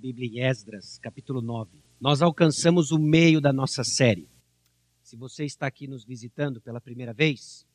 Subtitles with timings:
[0.00, 1.78] Bíblia em Esdras, capítulo 9.
[2.00, 4.26] Nós alcançamos o meio da nossa série.
[5.02, 7.66] Se você está aqui nos visitando pela primeira vez,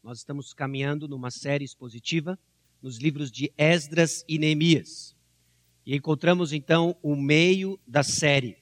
[0.00, 2.38] nós estamos caminhando numa série expositiva
[2.80, 5.16] nos livros de Esdras e Neemias.
[5.84, 8.56] E encontramos então o meio da série.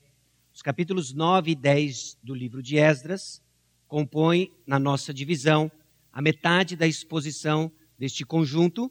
[0.50, 3.42] Os capítulos 9 e 10 do livro de Esdras
[3.86, 5.70] compõem, na nossa divisão,
[6.10, 8.90] a metade da exposição deste conjunto,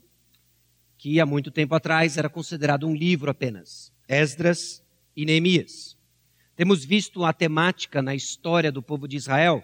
[0.95, 3.91] que há muito tempo atrás era considerado um livro apenas.
[4.11, 4.83] Esdras
[5.15, 5.97] e Neemias.
[6.53, 9.63] Temos visto a temática na história do povo de Israel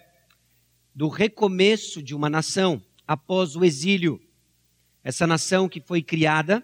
[0.96, 4.22] do recomeço de uma nação após o exílio.
[5.04, 6.64] Essa nação que foi criada,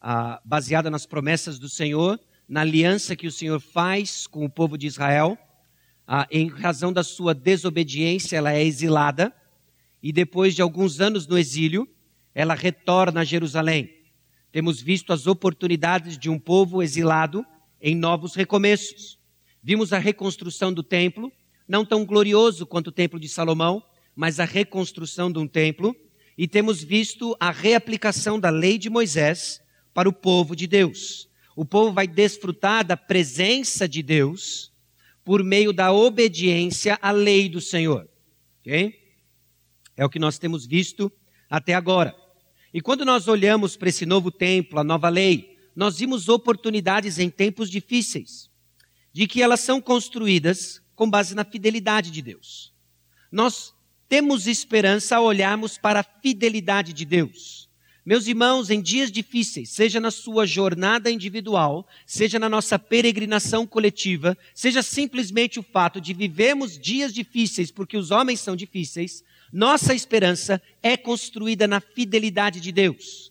[0.00, 4.78] ah, baseada nas promessas do Senhor, na aliança que o Senhor faz com o povo
[4.78, 5.36] de Israel,
[6.06, 9.30] ah, em razão da sua desobediência, ela é exilada
[10.02, 11.86] e depois de alguns anos no exílio,
[12.34, 13.99] ela retorna a Jerusalém.
[14.52, 17.46] Temos visto as oportunidades de um povo exilado
[17.80, 19.18] em novos recomeços.
[19.62, 21.30] Vimos a reconstrução do templo,
[21.68, 23.82] não tão glorioso quanto o templo de Salomão,
[24.14, 25.94] mas a reconstrução de um templo.
[26.36, 29.60] E temos visto a reaplicação da lei de Moisés
[29.94, 31.28] para o povo de Deus.
[31.54, 34.72] O povo vai desfrutar da presença de Deus
[35.24, 38.08] por meio da obediência à lei do Senhor.
[38.60, 38.98] Okay?
[39.96, 41.12] É o que nós temos visto
[41.48, 42.14] até agora.
[42.72, 47.28] E quando nós olhamos para esse novo templo, a nova lei, nós vimos oportunidades em
[47.28, 48.48] tempos difíceis,
[49.12, 52.72] de que elas são construídas com base na fidelidade de Deus.
[53.30, 53.74] Nós
[54.08, 57.68] temos esperança ao olharmos para a fidelidade de Deus.
[58.04, 64.36] Meus irmãos, em dias difíceis, seja na sua jornada individual, seja na nossa peregrinação coletiva,
[64.54, 70.60] seja simplesmente o fato de vivemos dias difíceis porque os homens são difíceis, nossa esperança
[70.82, 73.30] é construída na fidelidade de Deus.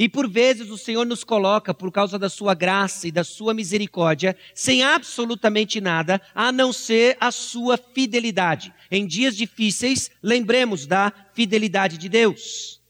[0.00, 3.52] E por vezes o Senhor nos coloca, por causa da sua graça e da sua
[3.52, 8.72] misericórdia, sem absolutamente nada, a não ser a sua fidelidade.
[8.90, 12.80] Em dias difíceis, lembremos da fidelidade de Deus.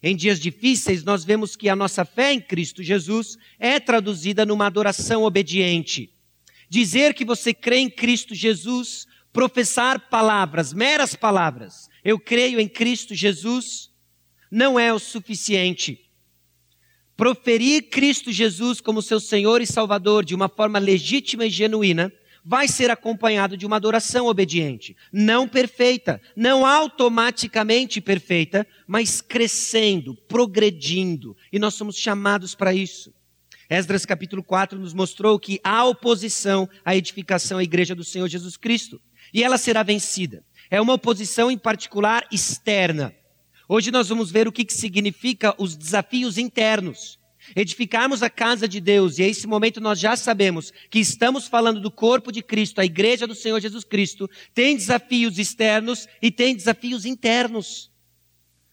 [0.00, 4.66] Em dias difíceis, nós vemos que a nossa fé em Cristo Jesus é traduzida numa
[4.66, 6.12] adoração obediente.
[6.68, 13.14] Dizer que você crê em Cristo Jesus, professar palavras, meras palavras, eu creio em Cristo
[13.14, 13.90] Jesus,
[14.50, 16.10] não é o suficiente.
[17.16, 22.12] Proferir Cristo Jesus como seu Senhor e Salvador de uma forma legítima e genuína
[22.44, 31.36] vai ser acompanhado de uma adoração obediente, não perfeita, não automaticamente perfeita, mas crescendo, progredindo,
[31.52, 33.14] e nós somos chamados para isso.
[33.70, 38.56] Esdras capítulo 4 nos mostrou que há oposição à edificação à igreja do Senhor Jesus
[38.56, 39.00] Cristo,
[39.32, 43.14] e ela será vencida é uma oposição em particular externa.
[43.68, 47.18] Hoje nós vamos ver o que, que significa os desafios internos.
[47.54, 51.78] Edificarmos a casa de Deus, e a esse momento nós já sabemos que estamos falando
[51.78, 56.56] do corpo de Cristo, a igreja do Senhor Jesus Cristo, tem desafios externos e tem
[56.56, 57.92] desafios internos.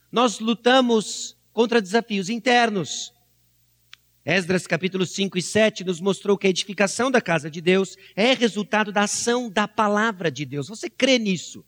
[0.09, 3.11] Nós lutamos contra desafios internos.
[4.23, 8.33] Esdras capítulo 5 e 7 nos mostrou que a edificação da casa de Deus é
[8.33, 10.69] resultado da ação da palavra de Deus.
[10.69, 11.65] Você crê nisso?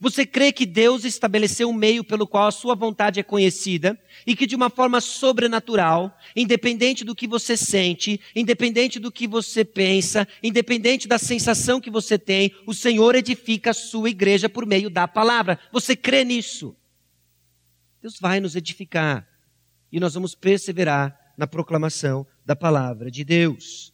[0.00, 4.34] Você crê que Deus estabeleceu um meio pelo qual a sua vontade é conhecida e
[4.34, 10.26] que de uma forma sobrenatural, independente do que você sente, independente do que você pensa,
[10.42, 15.06] independente da sensação que você tem, o Senhor edifica a sua igreja por meio da
[15.06, 15.60] palavra.
[15.70, 16.74] Você crê nisso?
[18.00, 19.28] Deus vai nos edificar
[19.92, 23.89] e nós vamos perseverar na proclamação da palavra de Deus.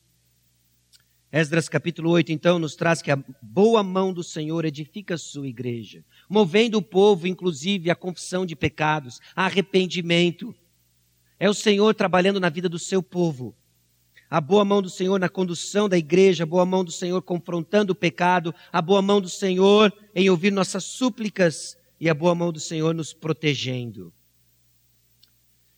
[1.38, 5.47] Esdras capítulo 8, então, nos traz que a boa mão do Senhor edifica a sua
[5.47, 10.54] igreja, movendo o povo, inclusive, à confissão de pecados, a arrependimento.
[11.38, 13.54] É o Senhor trabalhando na vida do seu povo.
[14.30, 17.92] A boa mão do Senhor na condução da igreja, a boa mão do Senhor confrontando
[17.92, 22.50] o pecado, a boa mão do Senhor em ouvir nossas súplicas e a boa mão
[22.50, 24.10] do Senhor nos protegendo.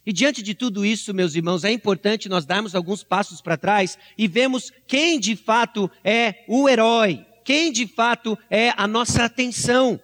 [0.08, 3.98] E diante de tudo isso, meus irmãos, é importante nós darmos alguns passos para trás
[4.16, 10.00] e vemos quem de fato é o herói, quem de fato é a nossa atenção.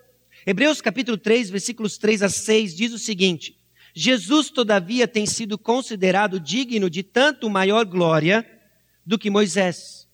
[0.47, 3.57] Hebreus capítulo 3, versículos 3 a 6 diz o seguinte:
[3.95, 8.47] Jesus, todavia, tem sido considerado digno de tanto maior glória
[9.07, 10.07] do que Moisés.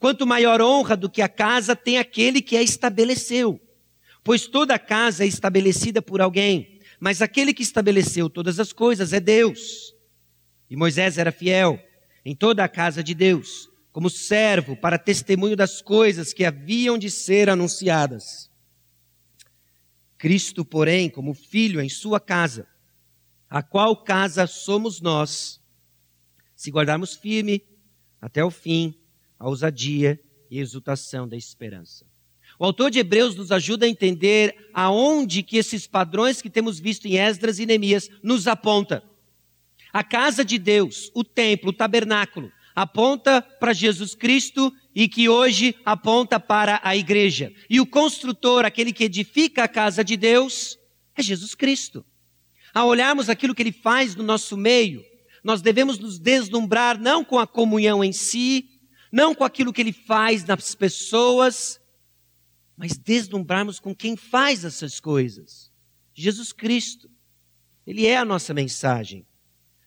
[0.00, 3.60] Quanto maior honra do que a casa tem aquele que a estabeleceu.
[4.24, 6.72] Pois toda casa é estabelecida por alguém
[7.02, 9.92] mas aquele que estabeleceu todas as coisas é Deus.
[10.70, 11.82] E Moisés era fiel
[12.24, 17.10] em toda a casa de Deus, como servo para testemunho das coisas que haviam de
[17.10, 18.48] ser anunciadas.
[20.16, 22.68] Cristo, porém, como filho em sua casa,
[23.50, 25.60] a qual casa somos nós,
[26.54, 27.66] se guardarmos firme
[28.20, 28.96] até o fim,
[29.40, 32.11] a ousadia e exultação da esperança.
[32.58, 37.06] O autor de Hebreus nos ajuda a entender aonde que esses padrões que temos visto
[37.06, 39.02] em Esdras e Neemias nos aponta.
[39.92, 45.74] A casa de Deus, o templo, o tabernáculo, aponta para Jesus Cristo e que hoje
[45.84, 47.52] aponta para a igreja.
[47.68, 50.78] E o construtor, aquele que edifica a casa de Deus,
[51.14, 52.04] é Jesus Cristo.
[52.72, 55.04] Ao olharmos aquilo que ele faz no nosso meio,
[55.44, 58.68] nós devemos nos deslumbrar não com a comunhão em si,
[59.10, 61.78] não com aquilo que ele faz nas pessoas,
[62.82, 65.70] mas deslumbrarmos com quem faz essas coisas.
[66.12, 67.08] Jesus Cristo.
[67.86, 69.24] Ele é a nossa mensagem.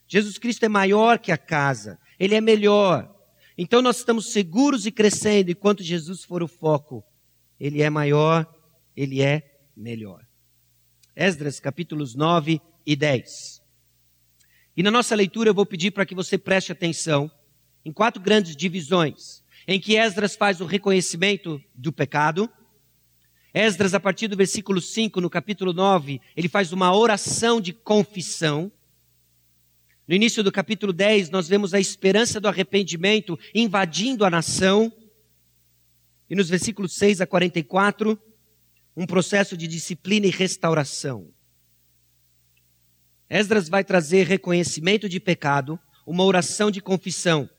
[0.07, 3.13] Jesus Cristo é maior que a casa, ele é melhor.
[3.57, 7.03] Então nós estamos seguros e crescendo enquanto Jesus for o foco.
[7.59, 8.49] Ele é maior,
[8.95, 9.43] ele é
[9.75, 10.25] melhor.
[11.13, 13.61] Esdras capítulos 9 e 10.
[14.77, 17.29] E na nossa leitura eu vou pedir para que você preste atenção
[17.83, 22.49] em quatro grandes divisões, em que Esdras faz o reconhecimento do pecado.
[23.55, 28.69] Esdras, a partir do versículo 5, no capítulo 9, ele faz uma oração de confissão.
[30.05, 34.91] No início do capítulo 10, nós vemos a esperança do arrependimento invadindo a nação.
[36.29, 38.19] E nos versículos 6 a 44,
[38.93, 41.29] um processo de disciplina e restauração.
[43.29, 47.49] Esdras vai trazer reconhecimento de pecado, uma oração de confissão.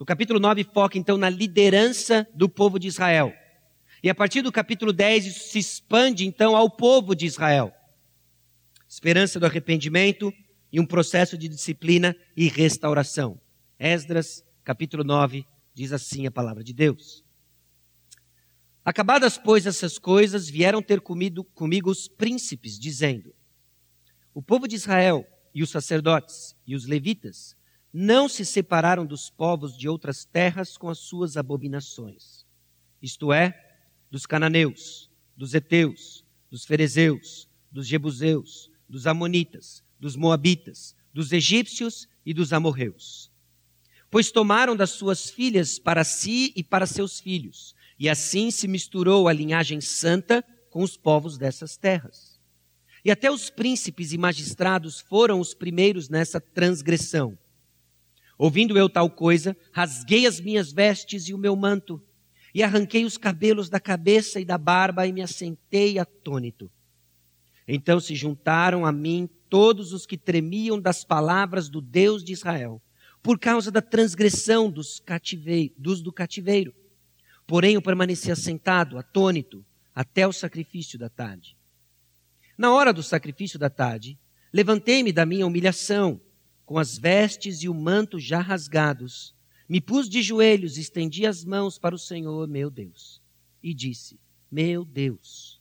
[0.00, 3.32] O capítulo 9 foca então na liderança do povo de Israel.
[4.02, 7.72] E a partir do capítulo 10 isso se expande então ao povo de Israel.
[8.88, 10.32] Esperança do arrependimento
[10.72, 13.40] e um processo de disciplina e restauração.
[13.78, 17.24] Esdras, capítulo 9, diz assim a palavra de Deus.
[18.84, 23.32] Acabadas, pois, essas coisas, vieram ter comido, comigo os príncipes, dizendo:
[24.34, 25.24] O povo de Israel
[25.54, 27.56] e os sacerdotes e os levitas
[27.92, 32.44] não se separaram dos povos de outras terras com as suas abominações,
[33.00, 33.71] isto é,
[34.12, 42.34] dos cananeus, dos heteus, dos ferezeus, dos jebuseus, dos amonitas, dos moabitas, dos egípcios e
[42.34, 43.32] dos amorreus.
[44.10, 49.28] Pois tomaram das suas filhas para si e para seus filhos, e assim se misturou
[49.28, 52.38] a linhagem santa com os povos dessas terras.
[53.02, 57.38] E até os príncipes e magistrados foram os primeiros nessa transgressão.
[58.36, 62.02] Ouvindo eu tal coisa, rasguei as minhas vestes e o meu manto,
[62.54, 66.70] e arranquei os cabelos da cabeça e da barba e me assentei atônito.
[67.66, 72.82] Então se juntaram a mim todos os que tremiam das palavras do Deus de Israel,
[73.22, 75.02] por causa da transgressão dos,
[75.78, 76.74] dos do cativeiro
[77.46, 79.64] Porém, eu permanecia sentado, atônito,
[79.94, 81.56] até o sacrifício da tarde.
[82.56, 84.18] Na hora do sacrifício da tarde,
[84.52, 86.20] levantei-me da minha humilhação,
[86.64, 89.34] com as vestes e o manto já rasgados,
[89.68, 93.22] me pus de joelhos, estendi as mãos para o Senhor, meu Deus,
[93.62, 94.18] e disse:
[94.50, 95.60] Meu Deus,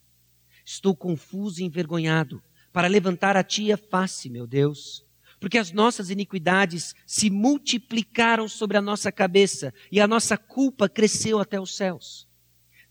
[0.66, 5.06] estou confuso e envergonhado para levantar a ti a face, meu Deus
[5.42, 11.40] porque as nossas iniquidades se multiplicaram sobre a nossa cabeça e a nossa culpa cresceu
[11.40, 12.30] até os céus.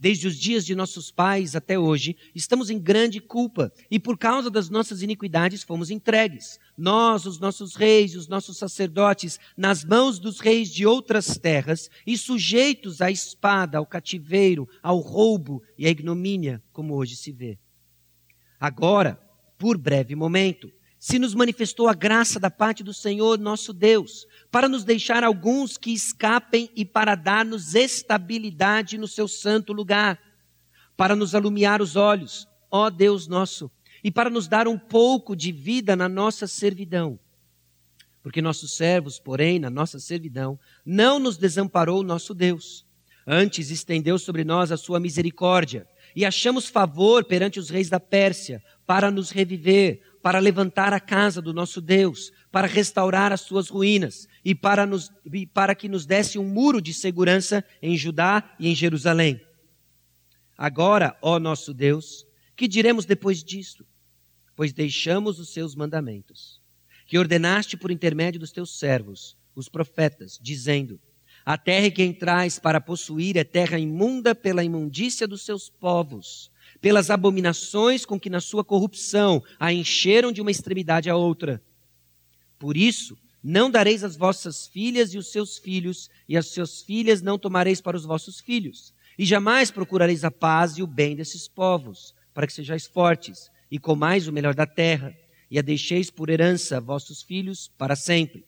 [0.00, 4.50] Desde os dias de nossos pais até hoje, estamos em grande culpa e por causa
[4.50, 6.58] das nossas iniquidades fomos entregues.
[6.74, 12.16] Nós, os nossos reis, os nossos sacerdotes, nas mãos dos reis de outras terras e
[12.16, 17.58] sujeitos à espada, ao cativeiro, ao roubo e à ignomínia, como hoje se vê.
[18.58, 19.20] Agora,
[19.58, 24.68] por breve momento, se nos manifestou a graça da parte do Senhor nosso Deus, para
[24.68, 30.20] nos deixar alguns que escapem e para dar-nos estabilidade no seu santo lugar,
[30.96, 33.70] para nos alumiar os olhos, ó Deus nosso,
[34.02, 37.18] e para nos dar um pouco de vida na nossa servidão.
[38.22, 42.84] Porque nossos servos, porém, na nossa servidão, não nos desamparou nosso Deus.
[43.26, 48.62] Antes estendeu sobre nós a sua misericórdia, e achamos favor perante os reis da Pérsia,
[48.84, 54.26] para nos reviver, para levantar a casa do nosso Deus, para restaurar as suas ruínas
[54.44, 58.68] e para, nos, e para que nos desse um muro de segurança em Judá e
[58.68, 59.40] em Jerusalém.
[60.56, 62.26] Agora, ó nosso Deus,
[62.56, 63.86] que diremos depois disto?
[64.56, 66.60] Pois deixamos os seus mandamentos,
[67.06, 71.00] que ordenaste por intermédio dos teus servos, os profetas, dizendo:
[71.46, 77.10] A terra que entrais para possuir é terra imunda pela imundícia dos seus povos pelas
[77.10, 81.62] abominações com que na sua corrupção a encheram de uma extremidade à outra.
[82.60, 87.22] Por isso, não dareis as vossas filhas e os seus filhos, e as suas filhas
[87.22, 88.92] não tomareis para os vossos filhos.
[89.18, 93.78] E jamais procurareis a paz e o bem desses povos, para que sejais fortes, e
[93.78, 95.16] comais o melhor da terra,
[95.50, 98.44] e a deixeis por herança a vossos filhos para sempre.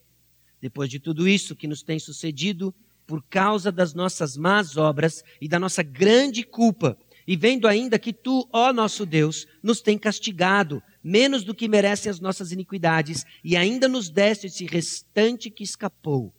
[0.60, 2.74] Depois de tudo isso que nos tem sucedido,
[3.06, 8.12] por causa das nossas más obras e da nossa grande culpa, e vendo ainda que
[8.12, 13.56] tu, ó nosso Deus, nos tem castigado, menos do que merecem as nossas iniquidades, e
[13.56, 16.32] ainda nos deste esse restante que escapou.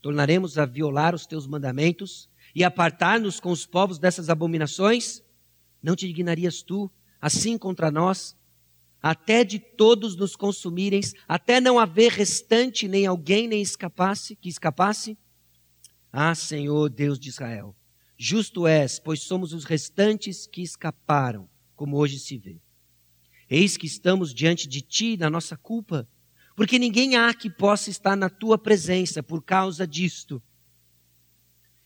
[0.00, 5.22] Tornaremos a violar os teus mandamentos e apartar-nos com os povos dessas abominações?
[5.82, 6.90] Não te dignarias tu,
[7.20, 8.36] assim contra nós,
[9.02, 15.18] até de todos nos consumirem, até não haver restante nem alguém nem escapasse, que escapasse?
[16.12, 17.76] Ah, Senhor Deus de Israel,
[18.16, 22.58] justo és, pois somos os restantes que escaparam, como hoje se vê.
[23.48, 26.08] Eis que estamos diante de ti na nossa culpa,
[26.56, 30.42] porque ninguém há que possa estar na tua presença por causa disto.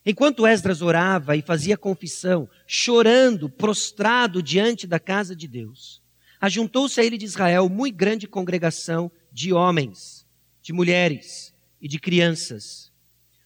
[0.04, 6.00] Enquanto Esdras orava e fazia confissão, chorando, prostrado diante da casa de Deus,
[6.40, 10.26] ajuntou-se a ele de Israel muito grande congregação de homens,
[10.62, 12.90] de mulheres e de crianças,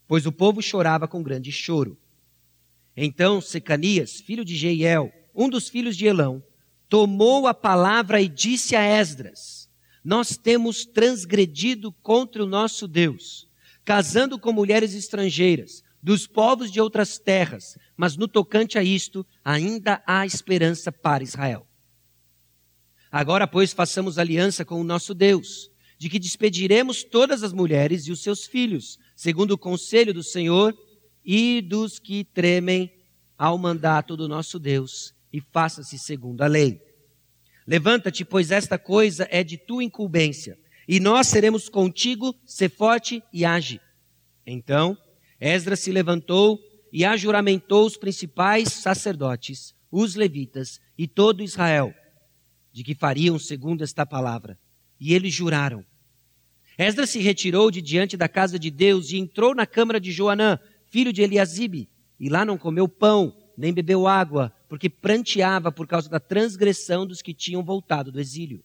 [0.06, 1.98] pois o povo chorava com grande choro.
[2.96, 6.40] Então Secanias, filho de Jeiel, um dos filhos de Elão,
[6.88, 9.68] tomou a palavra e disse a Esdras:
[10.04, 13.48] Nós temos transgredido contra o nosso Deus,
[13.84, 20.02] casando com mulheres estrangeiras, dos povos de outras terras, mas no tocante a isto, ainda
[20.06, 21.66] há esperança para Israel.
[23.10, 28.12] Agora, pois, façamos aliança com o nosso Deus, de que despediremos todas as mulheres e
[28.12, 30.76] os seus filhos, segundo o conselho do Senhor
[31.24, 32.92] e dos que tremem
[33.38, 36.80] ao mandato do nosso Deus, e faça-se segundo a lei.
[37.66, 43.44] Levanta-te, pois esta coisa é de tua incumbência, e nós seremos contigo, ser forte e
[43.44, 43.80] age.
[44.46, 44.96] Então,
[45.40, 46.60] Esdras se levantou
[46.92, 51.92] e ajuramentou os principais sacerdotes, os levitas e todo Israel
[52.72, 54.56] de que fariam segundo esta palavra.
[55.00, 55.84] E eles juraram.
[56.78, 60.60] Esdras se retirou de diante da casa de Deus e entrou na câmara de Joanã,
[60.86, 61.88] filho de Eliasibe,
[62.20, 67.22] e lá não comeu pão, nem bebeu água, porque pranteava por causa da transgressão dos
[67.22, 68.60] que tinham voltado do exílio.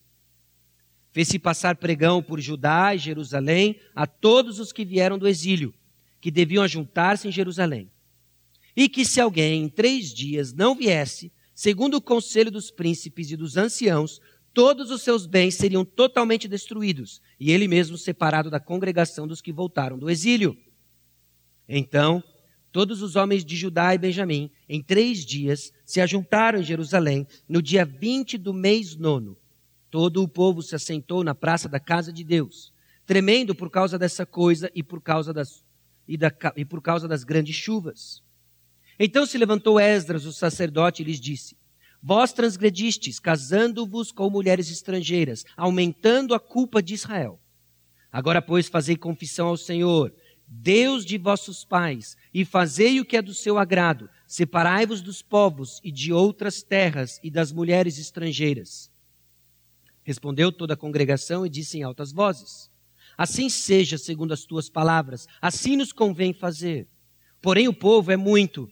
[1.12, 5.72] Fez-se passar pregão por Judá e Jerusalém a todos os que vieram do exílio,
[6.20, 7.92] que deviam ajuntar-se em Jerusalém.
[8.76, 13.38] E que se alguém em três dias não viesse, segundo o conselho dos príncipes e
[13.38, 14.20] dos anciãos,
[14.52, 19.54] todos os seus bens seriam totalmente destruídos, e ele mesmo separado da congregação dos que
[19.54, 20.58] voltaram do exílio.
[21.68, 22.24] Então,
[22.72, 27.62] todos os homens de Judá e Benjamim, em três dias, se ajuntaram em Jerusalém, no
[27.62, 29.38] dia 20 do mês nono.
[29.90, 32.72] Todo o povo se assentou na praça da casa de Deus,
[33.06, 35.64] tremendo por causa dessa coisa e por causa das,
[36.08, 38.22] e da, e por causa das grandes chuvas.
[39.00, 41.58] Então se levantou Esdras, o sacerdote, e lhes disse:
[42.02, 47.40] Vós transgredistes, casando-vos com mulheres estrangeiras, aumentando a culpa de Israel.
[48.12, 50.14] Agora, pois, fazei confissão ao Senhor,
[50.52, 54.10] Deus de vossos pais, e fazei o que é do seu agrado.
[54.26, 58.92] Separai-vos dos povos e de outras terras e das mulheres estrangeiras.
[60.04, 62.70] Respondeu toda a congregação e disse em altas vozes:
[63.18, 66.88] Assim seja, segundo as tuas palavras, assim nos convém fazer.
[67.42, 68.70] Porém, o povo é muito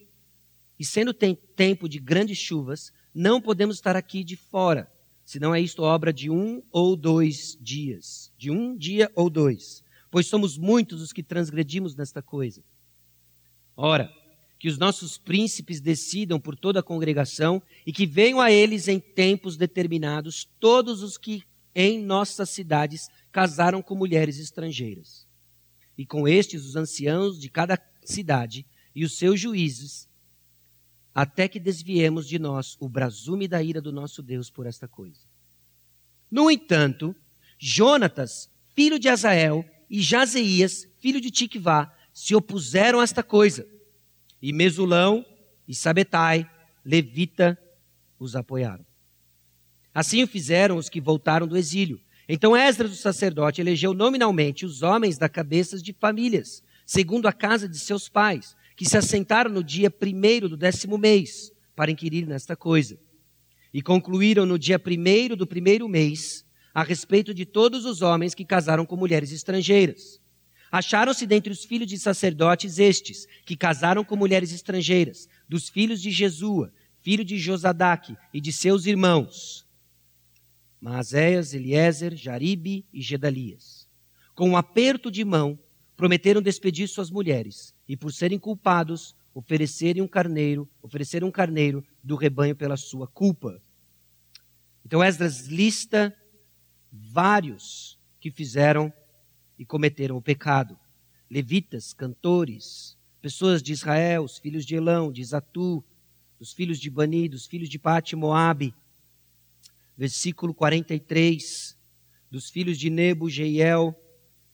[0.78, 4.90] e sendo tem tempo de grandes chuvas, não podemos estar aqui de fora,
[5.24, 10.26] senão é isto obra de um ou dois dias, de um dia ou dois, pois
[10.26, 12.62] somos muitos os que transgredimos nesta coisa.
[13.76, 14.10] Ora,
[14.58, 18.98] que os nossos príncipes decidam por toda a congregação e que venham a eles em
[18.98, 25.26] tempos determinados todos os que em nossas cidades casaram com mulheres estrangeiras.
[25.96, 30.08] E com estes os anciãos de cada cidade e os seus juízes
[31.14, 35.20] até que desviemos de nós o brasume da ira do nosso Deus por esta coisa.
[36.30, 37.14] No entanto,
[37.58, 43.66] Jonatas, filho de Azael, e Jazeias, filho de Tikvá, se opuseram a esta coisa.
[44.40, 45.24] E Mesulão
[45.66, 46.48] e Sabetai,
[46.84, 47.58] levita,
[48.18, 48.84] os apoiaram.
[49.94, 52.00] Assim o fizeram os que voltaram do exílio.
[52.28, 57.68] Então Esdras, o sacerdote, elegeu nominalmente os homens da cabeças de famílias, segundo a casa
[57.68, 62.54] de seus pais, que se assentaram no dia primeiro do décimo mês para inquirir nesta
[62.54, 62.98] coisa.
[63.72, 66.44] E concluíram no dia primeiro do primeiro mês
[66.78, 70.20] a respeito de todos os homens que casaram com mulheres estrangeiras.
[70.70, 76.12] Acharam-se dentre os filhos de sacerdotes estes, que casaram com mulheres estrangeiras, dos filhos de
[76.12, 79.66] Jesua, filho de Josadaque, e de seus irmãos,
[80.80, 83.88] Maazéias, Eliezer, Jaribe e Gedalias.
[84.32, 85.58] Com um aperto de mão,
[85.96, 92.14] prometeram despedir suas mulheres e por serem culpados, oferecerem um carneiro, oferecer um carneiro do
[92.14, 93.60] rebanho pela sua culpa.
[94.84, 96.16] Então Esdras lista
[96.92, 98.92] vários que fizeram
[99.58, 100.78] e cometeram o pecado.
[101.30, 105.84] levitas, cantores, pessoas de Israel, os filhos de Elão, de Zatu,
[106.38, 108.74] dos filhos de Bani, dos filhos de Pati Moabe.
[109.96, 111.76] Versículo 43,
[112.30, 113.94] dos filhos de Nebo, Jeiel,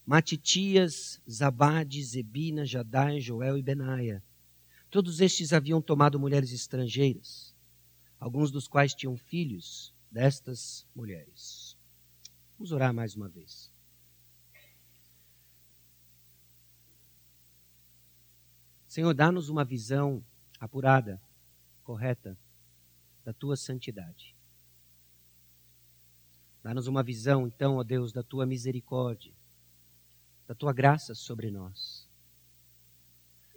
[0.06, 4.22] Matitias, Zabade, Zebina, Jadai, Joel e Benaia.
[4.90, 7.54] Todos estes haviam tomado mulheres estrangeiras,
[8.18, 11.63] alguns dos quais tinham filhos destas mulheres.
[12.56, 13.73] Vamos orar mais uma vez.
[18.87, 20.25] Senhor, dá-nos uma visão
[20.61, 21.20] apurada,
[21.82, 22.38] correta,
[23.25, 24.37] da tua santidade.
[26.62, 29.34] Dá-nos uma visão, então, ó Deus, da tua misericórdia,
[30.46, 32.08] da tua graça sobre nós.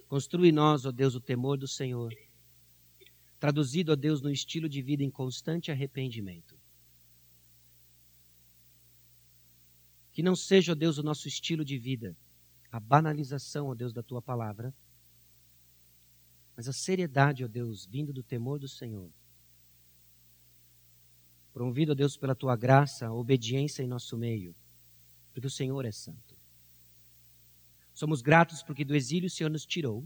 [0.08, 2.12] Construi nós, ó Deus, o temor do Senhor,
[3.38, 6.57] traduzido, ó Deus, no estilo de vida em constante arrependimento.
[10.18, 12.16] Que não seja, ó Deus, o nosso estilo de vida
[12.72, 14.74] a banalização, ó Deus, da tua palavra
[16.56, 19.12] mas a seriedade, ó Deus, vindo do temor do Senhor.
[21.52, 24.56] Promovido, ó Deus, pela tua graça, a obediência em nosso meio,
[25.32, 26.36] porque o Senhor é santo.
[27.94, 30.04] Somos gratos porque do exílio o Senhor nos tirou,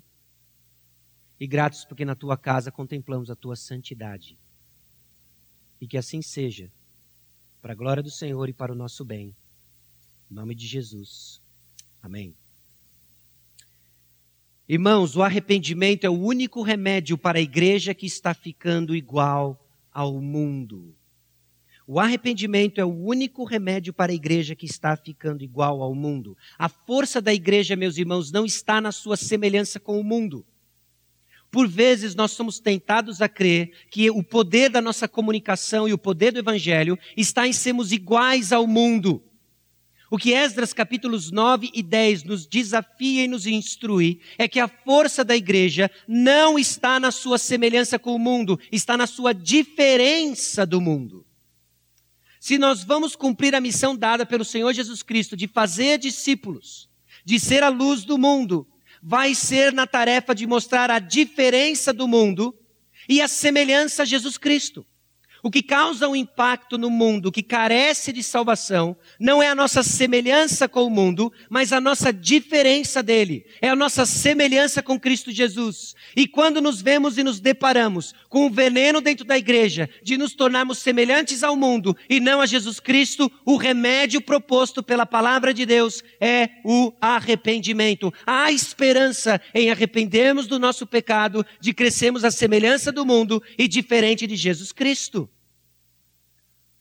[1.40, 4.38] e gratos porque na tua casa contemplamos a tua santidade.
[5.80, 6.70] E que assim seja,
[7.62, 9.34] para a glória do Senhor e para o nosso bem.
[10.32, 11.42] Em nome de Jesus.
[12.02, 12.34] Amém.
[14.66, 19.62] Irmãos, o arrependimento é o único remédio para a igreja que está ficando igual
[19.92, 20.96] ao mundo.
[21.86, 26.34] O arrependimento é o único remédio para a igreja que está ficando igual ao mundo.
[26.58, 30.46] A força da igreja, meus irmãos, não está na sua semelhança com o mundo.
[31.50, 35.98] Por vezes nós somos tentados a crer que o poder da nossa comunicação e o
[35.98, 39.22] poder do evangelho está em sermos iguais ao mundo.
[40.12, 44.68] O que Esdras capítulos 9 e 10 nos desafia e nos instrui é que a
[44.68, 50.66] força da igreja não está na sua semelhança com o mundo, está na sua diferença
[50.66, 51.24] do mundo.
[52.38, 56.90] Se nós vamos cumprir a missão dada pelo Senhor Jesus Cristo de fazer discípulos,
[57.24, 58.68] de ser a luz do mundo,
[59.02, 62.54] vai ser na tarefa de mostrar a diferença do mundo
[63.08, 64.84] e a semelhança a Jesus Cristo.
[65.44, 69.82] O que causa um impacto no mundo que carece de salvação não é a nossa
[69.82, 73.44] semelhança com o mundo, mas a nossa diferença dele.
[73.60, 75.96] É a nossa semelhança com Cristo Jesus.
[76.14, 80.32] E quando nos vemos e nos deparamos com o veneno dentro da igreja de nos
[80.32, 85.66] tornarmos semelhantes ao mundo e não a Jesus Cristo, o remédio proposto pela palavra de
[85.66, 88.14] Deus é o arrependimento.
[88.24, 94.24] Há esperança em arrependermos do nosso pecado, de crescermos à semelhança do mundo e diferente
[94.24, 95.28] de Jesus Cristo.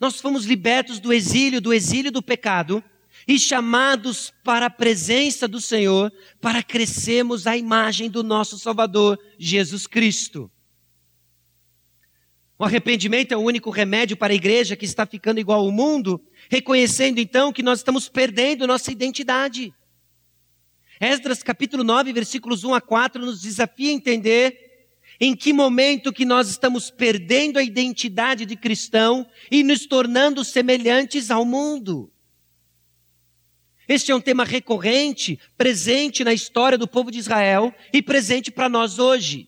[0.01, 2.83] Nós fomos libertos do exílio, do exílio do pecado
[3.27, 6.11] e chamados para a presença do Senhor
[6.41, 10.49] para crescermos à imagem do nosso Salvador, Jesus Cristo.
[12.57, 16.19] O arrependimento é o único remédio para a igreja que está ficando igual ao mundo,
[16.49, 19.71] reconhecendo então que nós estamos perdendo nossa identidade.
[20.99, 24.70] Esdras capítulo 9, versículos 1 a 4 nos desafia a entender
[25.23, 31.29] em que momento que nós estamos perdendo a identidade de cristão e nos tornando semelhantes
[31.29, 32.11] ao mundo?
[33.87, 38.67] Este é um tema recorrente, presente na história do povo de Israel e presente para
[38.67, 39.47] nós hoje.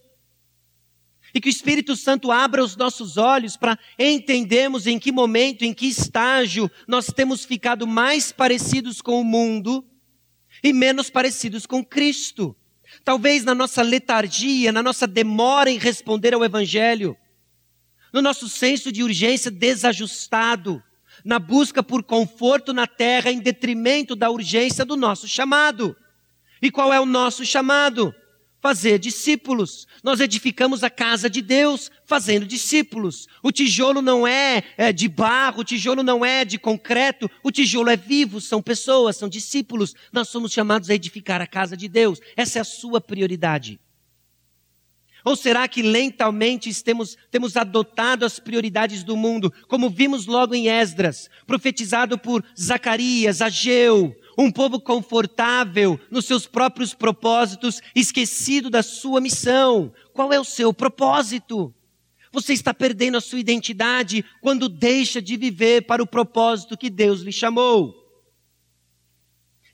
[1.33, 5.73] E que o Espírito Santo abra os nossos olhos para entendermos em que momento, em
[5.73, 9.83] que estágio nós temos ficado mais parecidos com o mundo
[10.63, 12.55] e menos parecidos com Cristo.
[13.03, 17.17] Talvez na nossa letargia, na nossa demora em responder ao Evangelho,
[18.13, 20.81] no nosso senso de urgência desajustado,
[21.23, 25.95] na busca por conforto na terra em detrimento da urgência do nosso chamado.
[26.61, 28.15] E qual é o nosso chamado?
[28.63, 29.85] Fazer discípulos.
[30.01, 33.27] Nós edificamos a casa de Deus fazendo discípulos.
[33.43, 37.89] O tijolo não é, é, de barro, o tijolo não é de concreto, o tijolo
[37.89, 39.93] é vivo, são pessoas, são discípulos.
[40.13, 42.21] Nós somos chamados a edificar a casa de Deus.
[42.37, 43.81] Essa é a sua prioridade.
[45.25, 50.69] Ou será que lentamente temos, temos adotado as prioridades do mundo, como vimos logo em
[50.69, 59.21] Esdras, profetizado por Zacarias, Ageu, um povo confortável nos seus próprios propósitos, esquecido da sua
[59.21, 59.93] missão.
[60.13, 61.73] Qual é o seu propósito?
[62.31, 67.21] Você está perdendo a sua identidade quando deixa de viver para o propósito que Deus
[67.21, 68.03] lhe chamou.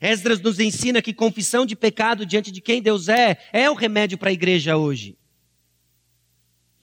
[0.00, 4.16] Esdras nos ensina que confissão de pecado diante de quem Deus é, é o remédio
[4.16, 5.16] para a igreja hoje.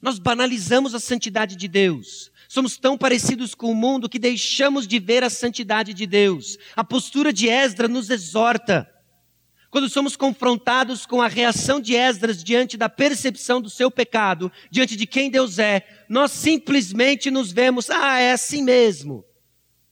[0.01, 2.31] Nós banalizamos a santidade de Deus.
[2.47, 6.57] Somos tão parecidos com o mundo que deixamos de ver a santidade de Deus.
[6.75, 8.89] A postura de Esdra nos exorta.
[9.69, 14.95] quando somos confrontados com a reação de Esdras diante da percepção do seu pecado, diante
[14.95, 19.25] de quem Deus é, nós simplesmente nos vemos, ah, é assim mesmo.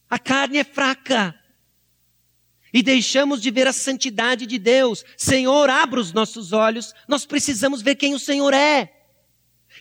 [0.09, 1.35] A carne é fraca.
[2.73, 5.03] E deixamos de ver a santidade de Deus.
[5.17, 6.93] Senhor, abra os nossos olhos.
[7.07, 8.94] Nós precisamos ver quem o Senhor é.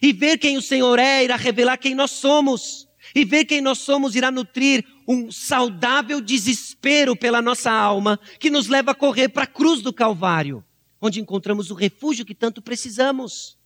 [0.03, 2.89] E ver quem o Senhor é irá revelar quem nós somos.
[3.15, 8.69] E ver quem nós somos irá nutrir um saudável desespero pela nossa alma, que nos
[8.69, 10.65] leva a correr para a cruz do Calvário,
[11.01, 13.59] onde encontramos o refúgio que tanto precisamos.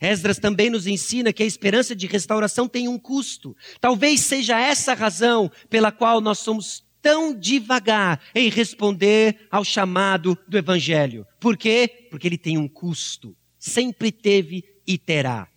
[0.00, 3.56] Esdras também nos ensina que a esperança de restauração tem um custo.
[3.80, 10.36] Talvez seja essa a razão pela qual nós somos tão devagar em responder ao chamado
[10.46, 11.26] do Evangelho.
[11.38, 12.08] Por quê?
[12.10, 13.36] Porque ele tem um custo.
[13.64, 15.48] Sempre teve e terá.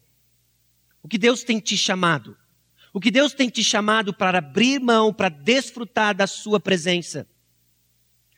[1.02, 2.38] O que Deus tem te chamado
[2.96, 7.28] o que Deus tem te chamado para abrir mão, para desfrutar da sua presença.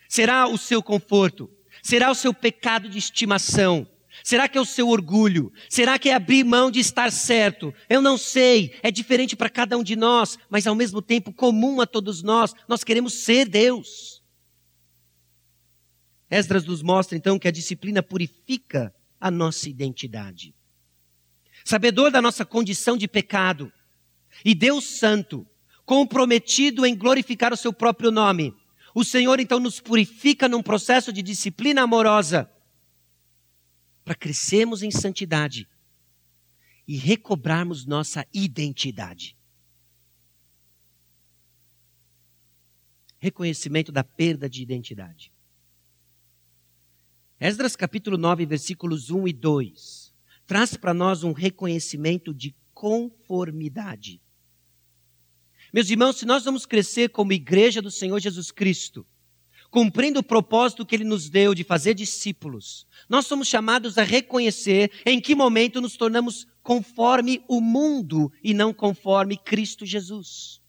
[0.09, 1.47] Será o seu conforto?
[1.83, 3.87] Será o seu pecado de estimação?
[4.23, 5.53] Será que é o seu orgulho?
[5.69, 7.71] Será que é abrir mão de estar certo?
[7.87, 11.79] Eu não sei, é diferente para cada um de nós, mas ao mesmo tempo comum
[11.79, 12.51] a todos nós.
[12.67, 14.23] Nós queremos ser Deus.
[16.31, 20.53] Esdras nos mostra então que a disciplina purifica a nossa identidade.
[21.65, 23.71] Sabedor da nossa condição de pecado,
[24.45, 25.45] e Deus Santo,
[25.85, 28.53] comprometido em glorificar o seu próprio nome,
[28.93, 32.51] o Senhor então nos purifica num processo de disciplina amorosa
[34.03, 35.67] para crescermos em santidade
[36.87, 39.35] e recobrarmos nossa identidade.
[43.19, 45.33] Reconhecimento da perda de identidade.
[47.39, 50.13] Esdras capítulo 9, versículos 1 e 2,
[50.47, 54.19] traz para nós um reconhecimento de conformidade.
[55.71, 59.05] Meus irmãos, se nós vamos crescer como igreja do Senhor Jesus Cristo,
[59.69, 64.91] cumprindo o propósito que Ele nos deu de fazer discípulos, nós somos chamados a reconhecer
[65.05, 70.59] em que momento nos tornamos conforme o mundo e não conforme Cristo Jesus.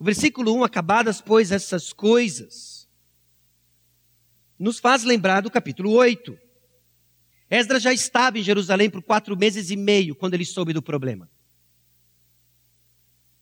[0.00, 2.77] O versículo 1, acabadas, pois, essas coisas,
[4.58, 6.36] nos faz lembrar do capítulo 8.
[7.50, 11.30] Esdras já estava em Jerusalém por quatro meses e meio quando ele soube do problema.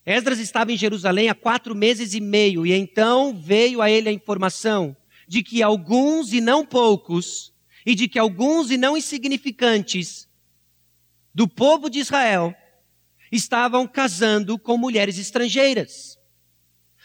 [0.04, 4.12] Esdras estava em Jerusalém há quatro meses e meio, e então veio a ele a
[4.12, 7.52] informação de que alguns e não poucos,
[7.84, 10.28] e de que alguns e não insignificantes
[11.34, 12.54] do povo de Israel
[13.32, 16.16] estavam casando com mulheres estrangeiras.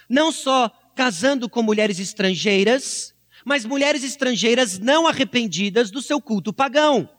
[0.08, 7.10] Não só casando com mulheres estrangeiras, mas mulheres estrangeiras não arrependidas do seu culto pagão.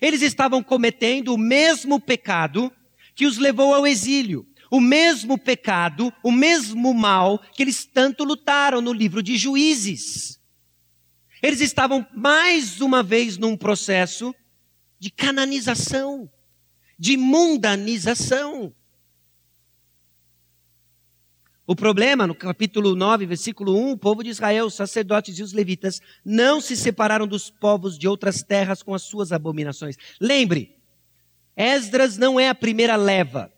[0.00, 2.72] Eles estavam cometendo o mesmo pecado
[3.14, 8.80] que os levou ao exílio o mesmo pecado, o mesmo mal que eles tanto lutaram
[8.80, 10.40] no livro de Juízes.
[11.42, 14.34] Eles estavam mais uma vez num processo
[14.98, 16.30] de cananização,
[16.98, 18.74] de mundanização.
[21.66, 25.52] O problema, no capítulo 9, versículo 1, o povo de Israel, os sacerdotes e os
[25.52, 29.96] levitas, não se separaram dos povos de outras terras com as suas abominações.
[30.20, 30.76] Lembre,
[31.56, 33.52] Esdras não é a primeira leva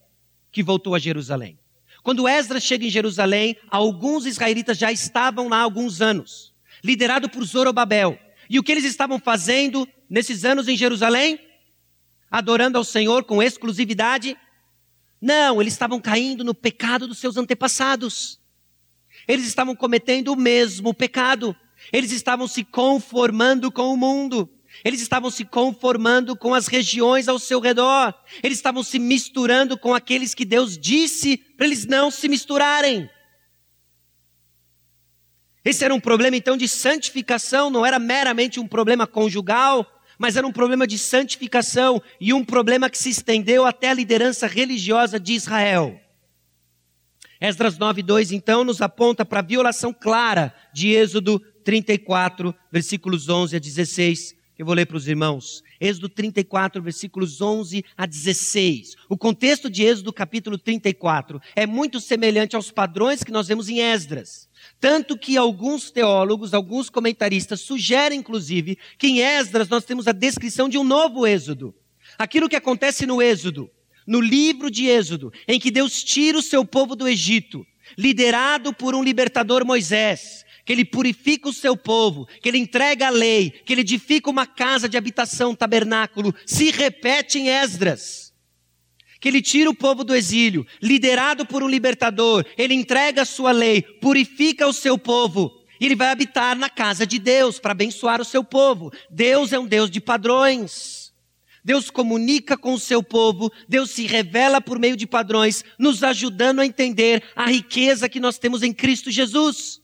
[0.51, 1.59] que voltou a Jerusalém.
[2.03, 7.45] Quando Esdras chega em Jerusalém, alguns israelitas já estavam lá há alguns anos, liderado por
[7.45, 8.19] Zorobabel.
[8.49, 11.39] E o que eles estavam fazendo nesses anos em Jerusalém?
[12.31, 14.35] Adorando ao Senhor com exclusividade?
[15.21, 18.41] Não, eles estavam caindo no pecado dos seus antepassados.
[19.27, 21.57] Eles estavam cometendo o mesmo pecado.
[21.93, 24.49] Eles estavam se conformando com o mundo.
[24.85, 28.15] Eles estavam se conformando com as regiões ao seu redor.
[28.43, 33.11] Eles estavam se misturando com aqueles que Deus disse para eles não se misturarem.
[35.65, 40.47] Esse era um problema então de santificação, não era meramente um problema conjugal, mas era
[40.47, 45.33] um problema de santificação e um problema que se estendeu até a liderança religiosa de
[45.33, 45.99] Israel.
[47.41, 53.59] Esdras 9:2 então nos aponta para a violação clara de Êxodo 34, versículos 11 a
[53.59, 55.63] 16, eu vou ler para os irmãos.
[55.81, 58.97] Êxodo 34, versículos 11 a 16.
[59.09, 63.79] O contexto de Êxodo capítulo 34 é muito semelhante aos padrões que nós vemos em
[63.79, 64.48] Esdras.
[64.81, 70.69] Tanto que alguns teólogos, alguns comentaristas sugerem, inclusive, que em Esdras nós temos a descrição
[70.69, 71.75] de um novo Êxodo.
[72.17, 73.69] Aquilo que acontece no Êxodo,
[74.07, 78.95] no livro de Êxodo, em que Deus tira o seu povo do Egito, liderado por
[78.95, 83.73] um libertador Moisés, que ele purifica o seu povo, que ele entrega a lei, que
[83.73, 88.28] ele edifica uma casa de habitação, tabernáculo, se repete em Esdras.
[89.21, 93.53] Que ele tira o povo do exílio, liderado por um libertador, ele entrega a sua
[93.53, 98.21] lei, purifica o seu povo, e ele vai habitar na casa de Deus para abençoar
[98.21, 98.93] o seu povo.
[99.11, 101.13] Deus é um Deus de padrões.
[101.65, 106.61] Deus comunica com o seu povo, Deus se revela por meio de padrões, nos ajudando
[106.61, 109.81] a entender a riqueza que nós temos em Cristo Jesus.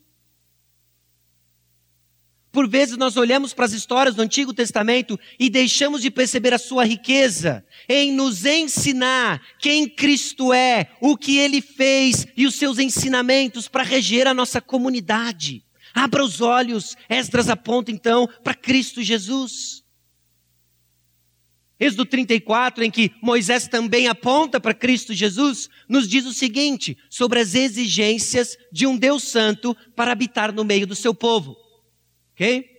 [2.55, 6.59] Por vezes nós olhamos para as histórias do Antigo Testamento e deixamos de perceber a
[6.59, 12.79] sua riqueza em nos ensinar quem Cristo é, o que ele fez e os seus
[12.79, 15.65] ensinamentos para reger a nossa comunidade.
[15.93, 19.83] Abra os olhos, Esdras aponta então para Cristo Jesus.
[21.81, 27.41] Êxodo 34, em que Moisés também aponta para Cristo Jesus, nos diz o seguinte sobre
[27.41, 31.64] as exigências de um Deus Santo para habitar no meio do seu povo.
[32.35, 32.75] Ok?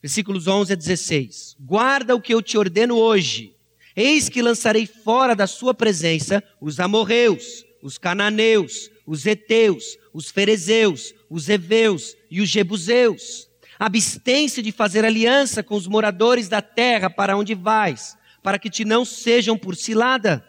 [0.00, 1.56] Versículos 11 a 16.
[1.58, 3.56] Guarda o que eu te ordeno hoje.
[3.96, 11.14] Eis que lançarei fora da sua presença os amorreus, os cananeus, os heteus, os ferezeus,
[11.28, 13.48] os heveus e os jebuseus.
[13.78, 18.84] Abstém-se de fazer aliança com os moradores da terra para onde vais, para que te
[18.84, 20.44] não sejam por cilada.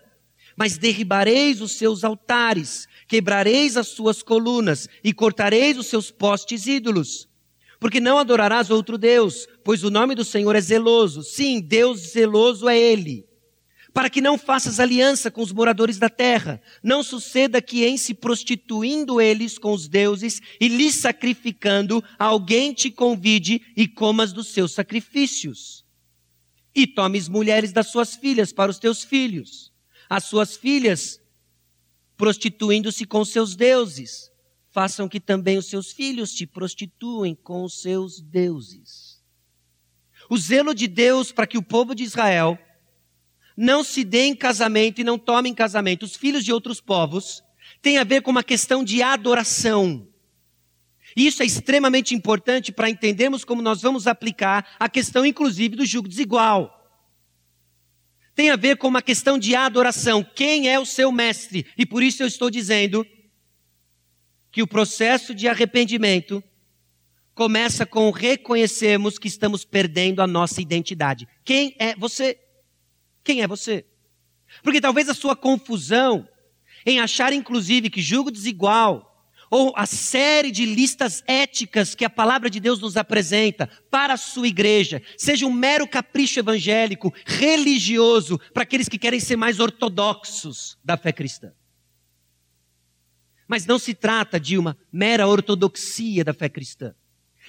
[0.55, 7.27] Mas derribareis os seus altares, quebrareis as suas colunas e cortareis os seus postes ídolos.
[7.79, 11.23] Porque não adorarás outro Deus, pois o nome do Senhor é zeloso.
[11.23, 13.25] Sim, Deus zeloso é Ele.
[13.95, 18.13] Para que não faças aliança com os moradores da terra, não suceda que em se
[18.13, 24.73] prostituindo eles com os deuses e lhes sacrificando, alguém te convide e comas dos seus
[24.73, 25.85] sacrifícios.
[26.75, 29.71] E tomes mulheres das suas filhas para os teus filhos.
[30.09, 31.21] As suas filhas
[32.17, 34.31] prostituindo-se com seus deuses,
[34.71, 39.21] façam que também os seus filhos te prostituem com os seus deuses.
[40.29, 42.57] O zelo de Deus para que o povo de Israel
[43.55, 47.43] não se dê em casamento e não tome em casamento os filhos de outros povos
[47.81, 50.07] tem a ver com uma questão de adoração.
[51.15, 56.07] Isso é extremamente importante para entendermos como nós vamos aplicar a questão, inclusive, do jugo
[56.07, 56.84] desigual
[58.35, 60.23] tem a ver com uma questão de adoração.
[60.23, 61.65] Quem é o seu mestre?
[61.77, 63.07] E por isso eu estou dizendo
[64.51, 66.43] que o processo de arrependimento
[67.33, 71.27] começa com reconhecermos que estamos perdendo a nossa identidade.
[71.43, 72.37] Quem é você?
[73.23, 73.85] Quem é você?
[74.61, 76.27] Porque talvez a sua confusão
[76.85, 79.14] em achar, inclusive, que julgo desigual
[79.57, 84.17] ou a série de listas éticas que a palavra de Deus nos apresenta para a
[84.17, 90.77] sua igreja, seja um mero capricho evangélico, religioso, para aqueles que querem ser mais ortodoxos
[90.83, 91.53] da fé cristã.
[93.47, 96.93] Mas não se trata de uma mera ortodoxia da fé cristã.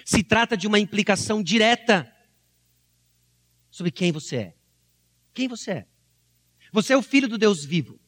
[0.05, 2.09] Se trata de uma implicação direta
[3.69, 4.55] sobre quem você é.
[5.35, 5.87] Quem você é?
[6.73, 7.99] Você é o filho do Deus vivo.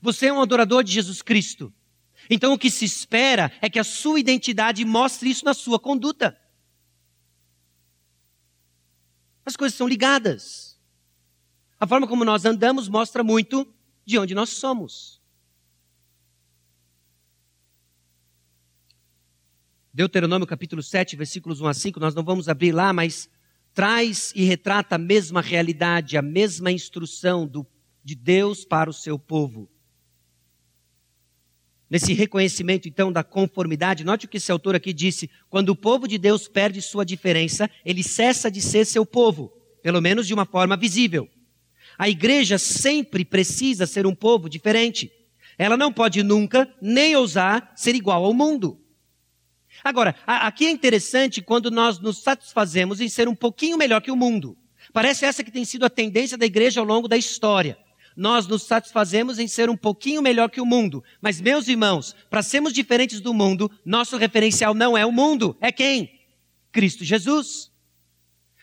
[0.00, 1.74] Você é um adorador de Jesus Cristo.
[2.30, 6.38] Então o que se espera é que a sua identidade mostre isso na sua conduta.
[9.44, 10.78] As coisas são ligadas.
[11.78, 13.66] A forma como nós andamos mostra muito
[14.06, 15.20] de onde nós somos.
[19.92, 23.28] Deuteronômio capítulo 7, versículos 1 a 5, nós não vamos abrir lá, mas
[23.74, 27.66] traz e retrata a mesma realidade, a mesma instrução do,
[28.04, 29.68] de Deus para o seu povo.
[31.90, 36.06] Nesse reconhecimento, então, da conformidade, note o que esse autor aqui disse: quando o povo
[36.06, 40.46] de Deus perde sua diferença, ele cessa de ser seu povo, pelo menos de uma
[40.46, 41.28] forma visível.
[41.98, 45.10] A igreja sempre precisa ser um povo diferente.
[45.58, 48.80] Ela não pode nunca, nem ousar, ser igual ao mundo.
[49.82, 54.16] Agora, aqui é interessante quando nós nos satisfazemos em ser um pouquinho melhor que o
[54.16, 54.56] mundo.
[54.92, 57.76] Parece essa que tem sido a tendência da igreja ao longo da história
[58.16, 61.02] nós nos satisfazemos em ser um pouquinho melhor que o mundo.
[61.20, 65.72] Mas, meus irmãos, para sermos diferentes do mundo, nosso referencial não é o mundo, é
[65.72, 66.20] quem?
[66.72, 67.70] Cristo Jesus.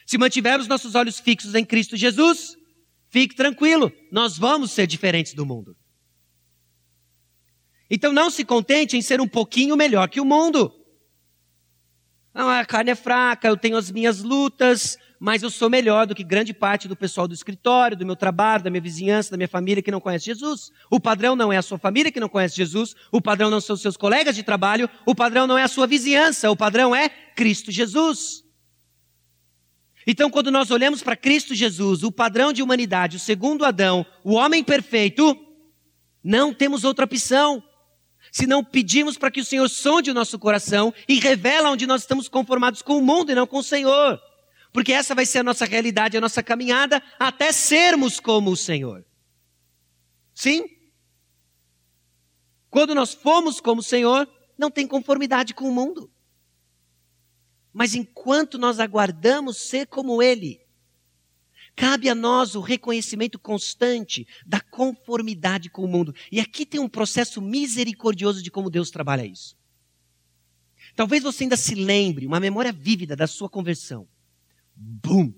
[0.06, 2.58] Se mantivermos nossos olhos fixos em Cristo Jesus,
[3.10, 5.76] fique tranquilo, nós vamos ser diferentes do mundo.
[7.90, 10.74] Então não se contente em ser um pouquinho melhor que o mundo.
[12.34, 16.14] Ah, a carne é fraca, eu tenho as minhas lutas, mas eu sou melhor do
[16.14, 19.48] que grande parte do pessoal do escritório, do meu trabalho, da minha vizinhança, da minha
[19.48, 20.72] família que não conhece Jesus.
[20.92, 23.74] O padrão não é a sua família que não conhece Jesus, o padrão não são
[23.74, 27.10] os seus colegas de trabalho, o padrão não é a sua vizinhança, o padrão é
[27.10, 28.44] Cristo Jesus.
[30.06, 34.36] Então, quando nós olhamos para Cristo Jesus, o padrão de humanidade, o segundo Adão, o
[34.36, 35.38] homem perfeito,
[36.24, 37.62] não temos outra opção.
[38.32, 42.02] Se não pedimos para que o Senhor sonde o nosso coração e revela onde nós
[42.02, 44.22] estamos conformados com o mundo e não com o Senhor.
[44.72, 49.06] Porque essa vai ser a nossa realidade, a nossa caminhada até sermos como o Senhor.
[50.34, 50.66] Sim?
[52.70, 56.12] Quando nós fomos como o Senhor, não tem conformidade com o mundo.
[57.74, 60.60] Mas enquanto nós aguardamos ser como Ele,
[61.76, 66.14] cabe a nós o reconhecimento constante da conformidade com o mundo.
[66.32, 69.56] E aqui tem um processo misericordioso de como Deus trabalha isso.
[70.96, 74.08] Talvez você ainda se lembre, uma memória vívida da sua conversão.
[74.78, 75.34] Bum!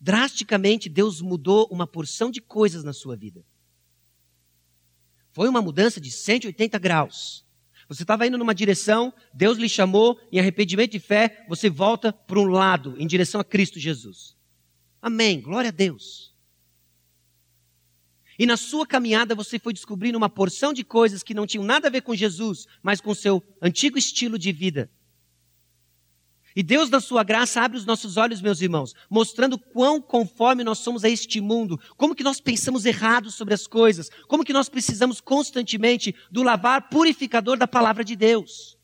[0.00, 3.44] Drasticamente, Deus mudou uma porção de coisas na sua vida.
[5.32, 7.44] Foi uma mudança de 180 graus.
[7.88, 12.38] Você estava indo numa direção, Deus lhe chamou, em arrependimento e fé, você volta para
[12.38, 14.36] um lado, em direção a Cristo Jesus.
[15.00, 16.32] Amém, glória a Deus.
[18.38, 21.88] E na sua caminhada você foi descobrindo uma porção de coisas que não tinham nada
[21.88, 24.90] a ver com Jesus, mas com seu antigo estilo de vida.
[26.54, 30.78] E Deus, na sua graça, abre os nossos olhos, meus irmãos, mostrando quão conforme nós
[30.78, 34.68] somos a este mundo, como que nós pensamos errado sobre as coisas, como que nós
[34.68, 38.76] precisamos constantemente do lavar purificador da palavra de Deus.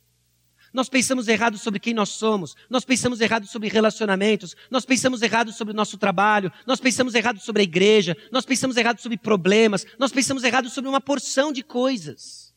[0.73, 5.53] Nós pensamos errado sobre quem nós somos, nós pensamos errado sobre relacionamentos, nós pensamos errado
[5.53, 9.87] sobre o nosso trabalho, nós pensamos errado sobre a igreja, nós pensamos errado sobre problemas,
[9.99, 12.55] nós pensamos errado sobre uma porção de coisas.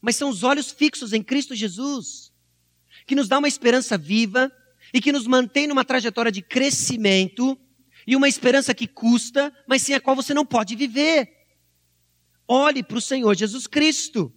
[0.00, 2.33] Mas são os olhos fixos em Cristo Jesus
[3.06, 4.50] que nos dá uma esperança viva
[4.92, 7.58] e que nos mantém numa trajetória de crescimento
[8.06, 11.28] e uma esperança que custa, mas sem a qual você não pode viver.
[12.46, 14.32] Olhe para o Senhor Jesus Cristo.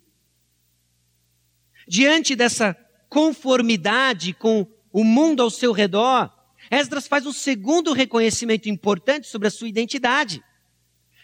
[1.88, 2.73] Diante dessa
[3.10, 6.34] conformidade com o mundo ao seu redor,
[6.71, 10.43] Esdras faz um segundo reconhecimento importante sobre a sua identidade.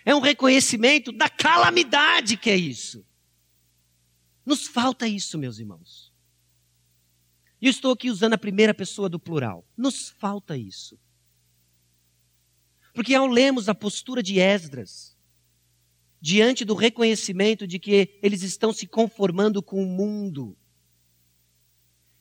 [0.05, 3.05] É um reconhecimento da calamidade que é isso.
[4.45, 6.02] Nos falta isso, meus irmãos.
[7.63, 9.65] E estou aqui usando a primeira pessoa do plural.
[9.77, 10.99] Nos falta isso.
[12.93, 15.15] Porque ao lermos a postura de Esdras,
[16.19, 20.57] diante do reconhecimento de que eles estão se conformando com o mundo,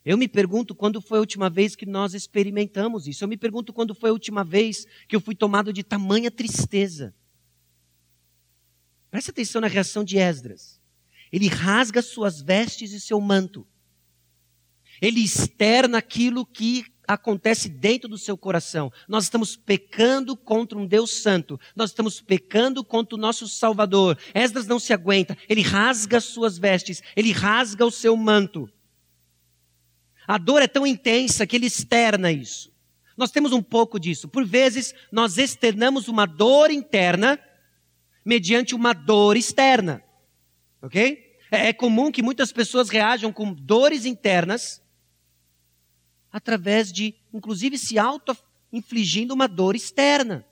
[0.05, 3.24] eu me pergunto quando foi a última vez que nós experimentamos isso.
[3.24, 7.12] Eu me pergunto quando foi a última vez que eu fui tomado de tamanha tristeza.
[9.11, 10.81] Presta atenção na reação de Esdras.
[11.33, 13.66] Ele rasga suas vestes e seu manto
[15.02, 18.92] ele externa aquilo que acontece dentro do seu coração.
[19.08, 21.58] Nós estamos pecando contra um Deus santo.
[21.74, 24.16] Nós estamos pecando contra o nosso Salvador.
[24.32, 25.36] Esdras não se aguenta.
[25.48, 27.02] Ele rasga as suas vestes.
[27.16, 28.70] Ele rasga o seu manto.
[30.24, 32.72] A dor é tão intensa que ele externa isso.
[33.16, 34.28] Nós temos um pouco disso.
[34.28, 37.40] Por vezes, nós externamos uma dor interna
[38.24, 40.00] mediante uma dor externa.
[40.80, 41.36] Ok?
[41.50, 44.80] É, é comum que muitas pessoas reajam com dores internas
[46.32, 50.46] através de, inclusive, se auto-infligindo uma dor externa.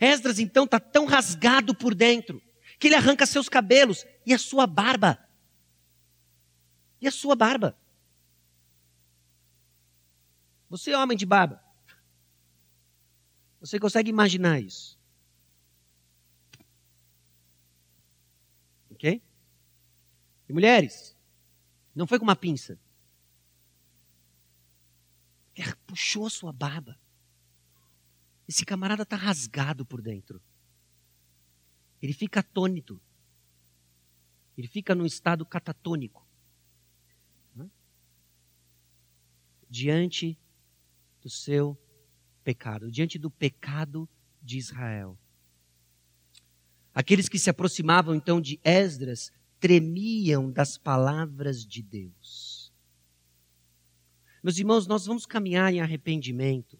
[0.00, 2.42] Esdras, então, está tão rasgado por dentro
[2.78, 5.16] que ele arranca seus cabelos e a sua barba.
[7.00, 7.78] E a sua barba.
[10.68, 11.62] Você é homem de barba.
[13.60, 14.98] Você consegue imaginar isso?
[18.90, 19.22] Ok?
[20.48, 21.16] E mulheres,
[21.94, 22.78] não foi com uma pinça.
[25.86, 26.98] Puxou a sua barba.
[28.48, 30.42] Esse camarada está rasgado por dentro.
[32.00, 33.00] Ele fica atônito.
[34.56, 36.26] Ele fica num estado catatônico.
[39.68, 40.38] Diante
[41.22, 41.78] do seu
[42.44, 44.08] pecado, diante do pecado
[44.42, 45.16] de Israel.
[46.94, 52.51] Aqueles que se aproximavam então de Esdras tremiam das palavras de Deus.
[54.42, 56.78] Meus irmãos, nós vamos caminhar em arrependimento,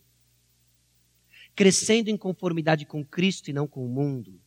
[1.55, 4.41] crescendo em conformidade com Cristo e não com o mundo,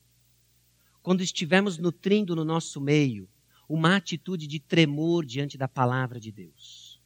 [1.02, 3.30] quando estivermos nutrindo no nosso meio
[3.70, 7.02] uma atitude de tremor diante da palavra de Deus.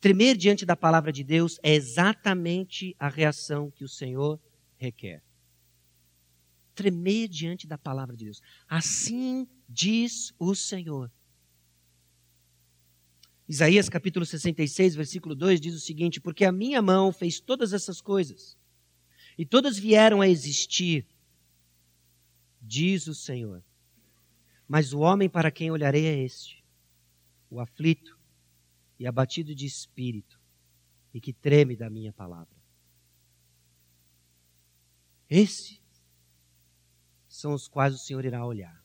[0.00, 4.38] Tremer diante da palavra de Deus é exatamente a reação que o Senhor
[4.76, 5.22] requer.
[6.74, 8.42] Tremer diante da palavra de Deus.
[8.68, 11.10] Assim diz o Senhor.
[13.46, 18.00] Isaías capítulo 66, versículo 2 diz o seguinte: Porque a minha mão fez todas essas
[18.00, 18.56] coisas,
[19.36, 21.06] e todas vieram a existir,
[22.60, 23.62] diz o Senhor.
[24.66, 26.64] Mas o homem para quem olharei é este,
[27.50, 28.18] o aflito
[28.98, 30.40] e abatido de espírito,
[31.12, 32.56] e que treme da minha palavra.
[35.28, 35.82] Esses
[37.28, 38.83] são os quais o Senhor irá olhar.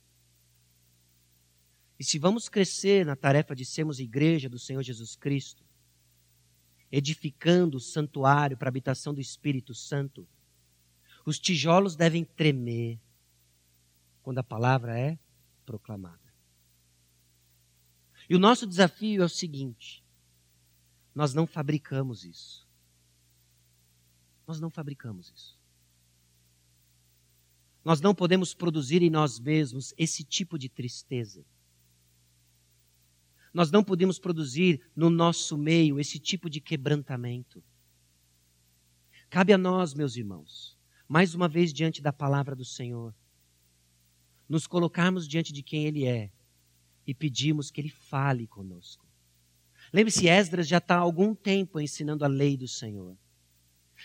[1.99, 5.65] E se vamos crescer na tarefa de sermos igreja do Senhor Jesus Cristo,
[6.89, 10.25] edificando o santuário para a habitação do Espírito Santo,
[11.25, 12.97] os tijolos devem tremer
[14.23, 15.19] quando a palavra é
[15.65, 16.17] proclamada.
[18.29, 20.01] E o nosso desafio é o seguinte:
[21.13, 22.65] nós não fabricamos isso.
[24.47, 25.59] Nós não fabricamos isso.
[27.83, 31.45] Nós não podemos produzir em nós mesmos esse tipo de tristeza.
[33.53, 37.63] Nós não podemos produzir no nosso meio esse tipo de quebrantamento.
[39.29, 40.77] Cabe a nós, meus irmãos,
[41.07, 43.13] mais uma vez diante da palavra do Senhor,
[44.47, 46.31] nos colocarmos diante de quem Ele é
[47.05, 49.05] e pedirmos que Ele fale conosco.
[49.91, 53.17] Lembre-se, Esdras já está há algum tempo ensinando a lei do Senhor.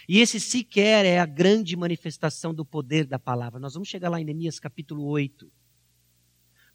[0.08, 3.60] E esse sequer é a grande manifestação do poder da palavra.
[3.60, 5.50] Nós vamos chegar lá em Neemias capítulo 8.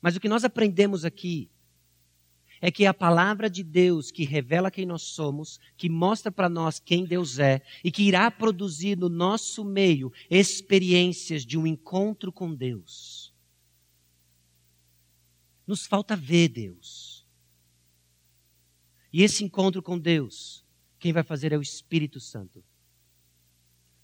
[0.01, 1.49] Mas o que nós aprendemos aqui
[2.61, 6.79] é que a palavra de Deus que revela quem nós somos, que mostra para nós
[6.79, 12.53] quem Deus é e que irá produzir no nosso meio experiências de um encontro com
[12.53, 13.33] Deus.
[15.65, 17.27] Nos falta ver Deus.
[19.11, 20.65] E esse encontro com Deus,
[20.99, 22.63] quem vai fazer é o Espírito Santo.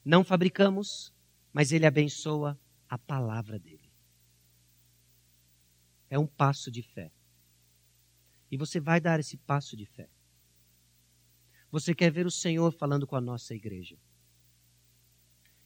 [0.03, 1.13] Não fabricamos,
[1.51, 3.91] mas Ele abençoa a palavra dele.
[6.09, 7.11] É um passo de fé.
[8.51, 10.09] E você vai dar esse passo de fé.
[11.71, 13.97] Você quer ver o Senhor falando com a nossa igreja.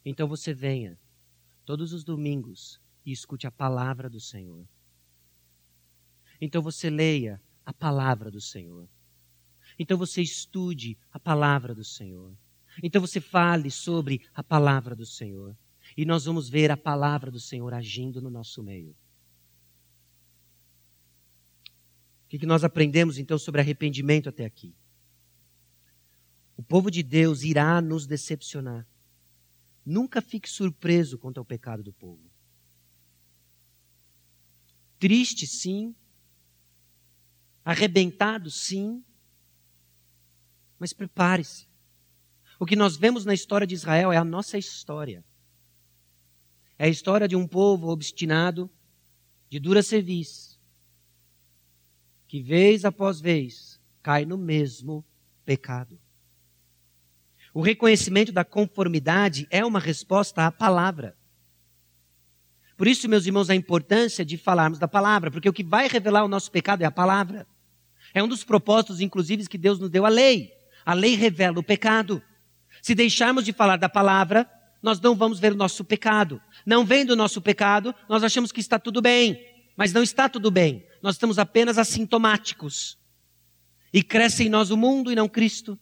[0.04, 0.98] Então você venha
[1.66, 4.68] todos os domingos e escute a palavra do Senhor.
[6.42, 8.88] Então você leia a palavra do Senhor.
[9.78, 12.36] Então você estude a palavra do Senhor.
[12.82, 15.56] Então você fale sobre a palavra do Senhor.
[15.96, 18.96] E nós vamos ver a palavra do Senhor agindo no nosso meio.
[22.30, 24.76] O que nós aprendemos então sobre arrependimento até aqui?
[26.56, 28.88] O povo de Deus irá nos decepcionar.
[29.84, 32.30] Nunca fique surpreso quanto ao pecado do povo.
[35.00, 35.96] Triste, sim.
[37.66, 39.04] Arrebentado, sim.
[40.78, 41.68] Mas prepare-se.
[42.60, 45.26] O que nós vemos na história de Israel é a nossa história.
[46.78, 48.70] É a história de um povo obstinado,
[49.50, 50.49] de dura serviço,
[52.30, 55.04] que vez após vez cai no mesmo
[55.44, 56.00] pecado.
[57.52, 61.18] O reconhecimento da conformidade é uma resposta à palavra.
[62.78, 66.24] Por isso, meus irmãos, a importância de falarmos da palavra, porque o que vai revelar
[66.24, 67.48] o nosso pecado é a palavra.
[68.14, 70.52] É um dos propósitos, inclusive, que Deus nos deu a lei.
[70.86, 72.22] A lei revela o pecado.
[72.80, 74.48] Se deixarmos de falar da palavra,
[74.84, 76.40] nós não vamos ver o nosso pecado.
[76.64, 79.44] Não vendo o nosso pecado, nós achamos que está tudo bem.
[79.76, 82.98] Mas não está tudo bem nós estamos apenas assintomáticos.
[83.92, 85.80] E cresce em nós o mundo e não Cristo.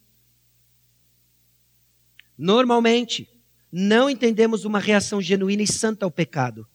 [2.36, 3.28] Normalmente,
[3.70, 6.66] não entendemos uma reação genuína e santa ao pecado.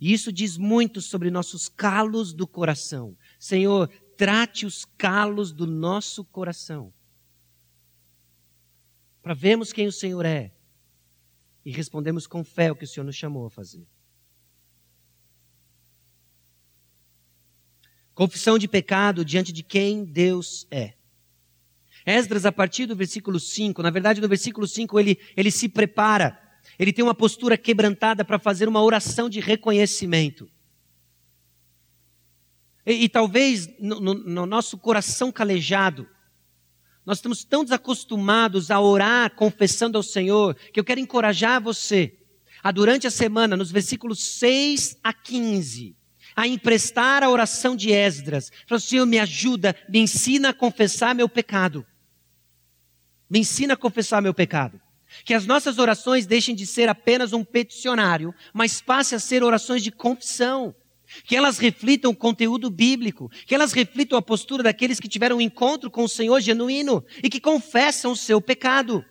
[0.00, 3.16] E isso diz muito sobre nossos calos do coração.
[3.38, 6.92] Senhor, trate os calos do nosso coração.
[9.22, 10.52] Para vermos quem o Senhor é
[11.64, 13.86] e respondemos com fé o que o Senhor nos chamou a fazer.
[18.14, 20.94] Confissão de pecado diante de quem Deus é.
[22.04, 26.38] Esdras, a partir do versículo 5, na verdade, no versículo 5, ele, ele se prepara,
[26.78, 30.50] ele tem uma postura quebrantada para fazer uma oração de reconhecimento.
[32.84, 36.08] E, e talvez no, no, no nosso coração calejado,
[37.06, 42.18] nós estamos tão desacostumados a orar confessando ao Senhor, que eu quero encorajar você
[42.62, 45.96] a, durante a semana, nos versículos 6 a 15,
[46.34, 48.50] a emprestar a oração de Esdras.
[48.66, 51.86] Falou, Senhor, me ajuda, me ensina a confessar meu pecado.
[53.28, 54.80] Me ensina a confessar meu pecado.
[55.24, 59.82] Que as nossas orações deixem de ser apenas um peticionário, mas passe a ser orações
[59.82, 60.74] de confissão.
[61.24, 65.40] Que elas reflitam o conteúdo bíblico, que elas reflitam a postura daqueles que tiveram um
[65.40, 69.04] encontro com o Senhor genuíno e que confessam o seu pecado.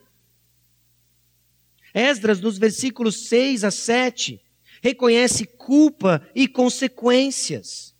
[1.93, 4.41] Esdras, nos versículos 6 a 7,
[4.81, 7.95] reconhece culpa e consequências.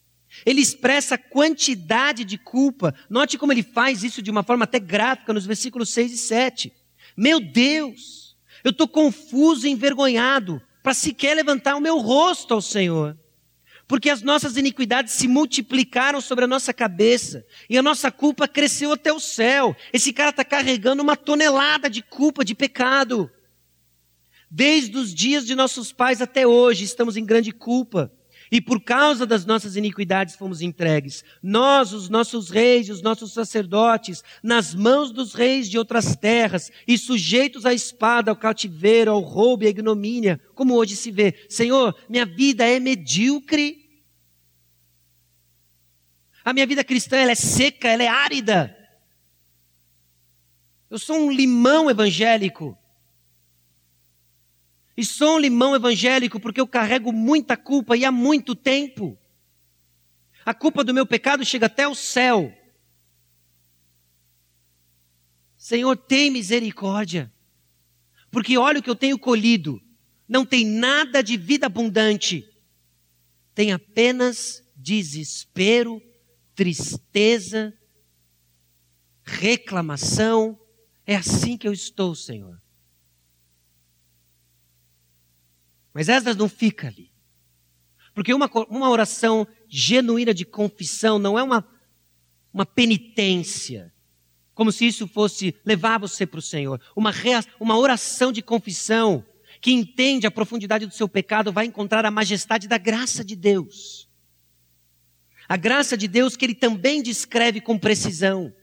[0.46, 2.96] Ele expressa a quantidade de culpa.
[3.10, 6.74] Note como ele faz isso de uma forma até gráfica nos versículos 6 e 7.
[7.16, 13.18] Meu Deus, eu estou confuso e envergonhado para sequer levantar o meu rosto ao Senhor.
[13.88, 18.94] Porque as nossas iniquidades se multiplicaram sobre a nossa cabeça e a nossa culpa cresceu
[18.94, 19.76] até o céu.
[19.92, 23.30] Esse cara está carregando uma tonelada de culpa, de pecado.
[24.54, 28.12] Desde os dias de nossos pais até hoje estamos em grande culpa.
[28.52, 31.24] E por causa das nossas iniquidades fomos entregues.
[31.42, 36.70] Nós, os nossos reis e os nossos sacerdotes, nas mãos dos reis de outras terras
[36.86, 41.34] e sujeitos à espada, ao cativeiro, ao roubo e à ignomínia, como hoje se vê.
[41.48, 43.90] Senhor, minha vida é medíocre.
[46.44, 48.78] A minha vida cristã ela é seca, ela é árida.
[50.90, 52.78] Eu sou um limão evangélico.
[55.02, 59.18] E sou um limão evangélico porque eu carrego muita culpa e há muito tempo.
[60.46, 62.56] A culpa do meu pecado chega até o céu.
[65.58, 67.34] Senhor, tem misericórdia.
[68.30, 69.82] Porque olha o que eu tenho colhido.
[70.30, 72.48] Não tem nada de vida abundante.
[73.56, 76.00] Tem apenas desespero,
[76.54, 77.74] tristeza,
[79.24, 80.60] reclamação.
[81.08, 82.61] É assim que eu estou, Senhor.
[85.94, 87.12] Mas Esdras não fica ali.
[88.14, 91.66] Porque uma, uma oração genuína de confissão não é uma,
[92.54, 93.94] uma penitência,
[94.54, 96.80] como se isso fosse levar você para o Senhor.
[96.96, 97.12] Uma,
[97.60, 99.26] uma oração de confissão
[99.62, 104.10] que entende a profundidade do seu pecado vai encontrar a majestade da graça de Deus.
[105.48, 108.54] A graça de Deus que ele também descreve com precisão.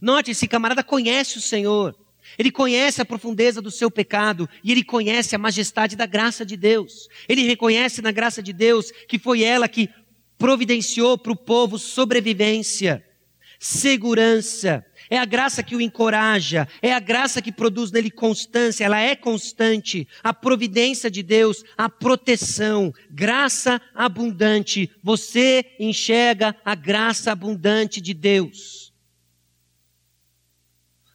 [0.00, 1.96] Note, esse camarada conhece o Senhor.
[2.38, 6.56] Ele conhece a profundeza do seu pecado e ele conhece a majestade da graça de
[6.56, 7.08] Deus.
[7.28, 9.88] Ele reconhece na graça de Deus que foi ela que
[10.38, 13.04] providenciou para o povo sobrevivência,
[13.58, 14.84] segurança.
[15.10, 19.14] É a graça que o encoraja, é a graça que produz nele constância, ela é
[19.14, 20.08] constante.
[20.22, 24.90] A providência de Deus, a proteção, graça abundante.
[25.02, 28.79] Você enxerga a graça abundante de Deus.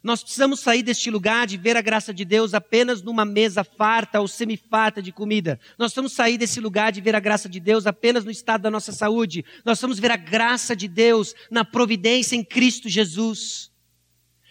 [0.06, 4.20] Nós precisamos sair deste lugar de ver a graça de Deus apenas numa mesa farta
[4.20, 5.58] ou semifarta de comida.
[5.76, 8.70] Nós precisamos sair desse lugar de ver a graça de Deus apenas no estado da
[8.70, 9.44] nossa saúde.
[9.64, 13.72] Nós precisamos ver a graça de Deus na providência em Cristo Jesus,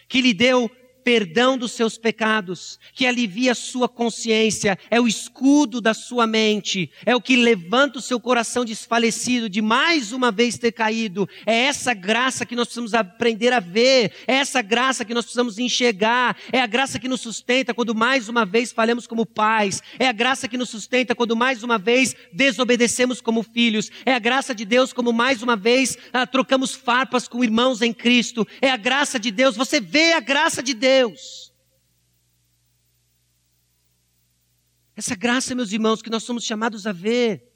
[0.09, 0.69] que lhe deu
[1.05, 6.89] perdão dos seus pecados, que alivia a sua consciência, é o escudo da sua mente,
[7.05, 11.29] é o que levanta o seu coração desfalecido de mais uma vez ter caído.
[11.45, 15.59] É essa graça que nós precisamos aprender a ver, é essa graça que nós precisamos
[15.59, 20.07] enxergar, é a graça que nos sustenta quando mais uma vez falhamos como pais, é
[20.07, 24.55] a graça que nos sustenta quando mais uma vez desobedecemos como filhos, é a graça
[24.55, 28.77] de Deus como mais uma vez ah, trocamos farpas com irmãos em Cristo, é a
[28.77, 31.53] graça de Deus, você vê a graça de Deus Deus.
[34.95, 37.51] Essa graça, meus irmãos, que nós somos chamados a ver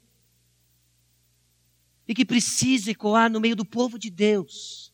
[2.06, 4.92] e que precisa ecoar no meio do povo de Deus.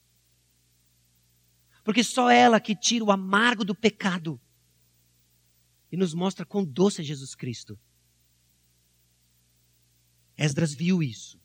[1.83, 4.41] Porque só ela que tira o amargo do pecado
[5.91, 7.79] e nos mostra quão doce é Jesus Cristo.
[10.37, 11.41] Esdras viu isso.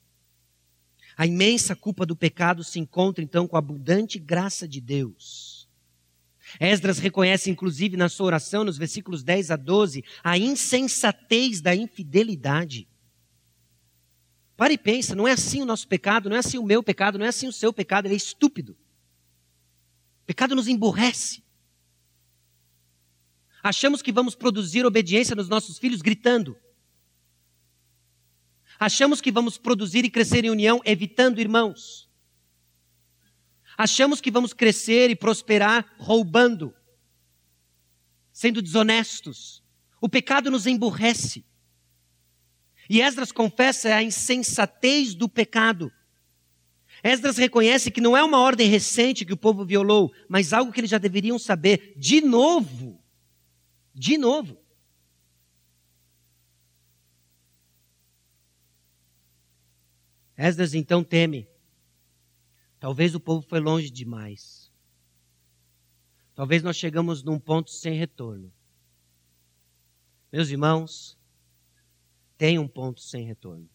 [1.16, 5.51] A imensa culpa do pecado se encontra então com a abundante graça de Deus.
[6.60, 12.88] Esdras reconhece, inclusive, na sua oração, nos versículos 10 a 12, a insensatez da infidelidade.
[14.56, 17.18] Para e pensa, não é assim o nosso pecado, não é assim o meu pecado,
[17.18, 18.72] não é assim o seu pecado, ele é estúpido.
[20.22, 21.42] O pecado nos emborrece.
[23.62, 26.56] Achamos que vamos produzir obediência nos nossos filhos gritando.
[28.78, 32.10] Achamos que vamos produzir e crescer em união evitando irmãos.
[33.76, 36.74] Achamos que vamos crescer e prosperar roubando,
[38.32, 39.62] sendo desonestos.
[40.00, 41.44] O pecado nos emburrece.
[42.88, 45.92] E Esdras confessa a insensatez do pecado.
[47.02, 50.80] Esdras reconhece que não é uma ordem recente que o povo violou, mas algo que
[50.80, 51.94] eles já deveriam saber.
[51.96, 53.02] De novo.
[53.94, 54.58] De novo.
[60.36, 61.51] Esdras então teme
[62.82, 64.68] Talvez o povo foi longe demais.
[66.34, 68.52] Talvez nós chegamos num ponto sem retorno.
[70.32, 71.16] Meus irmãos,
[72.36, 73.70] tem um ponto sem retorno.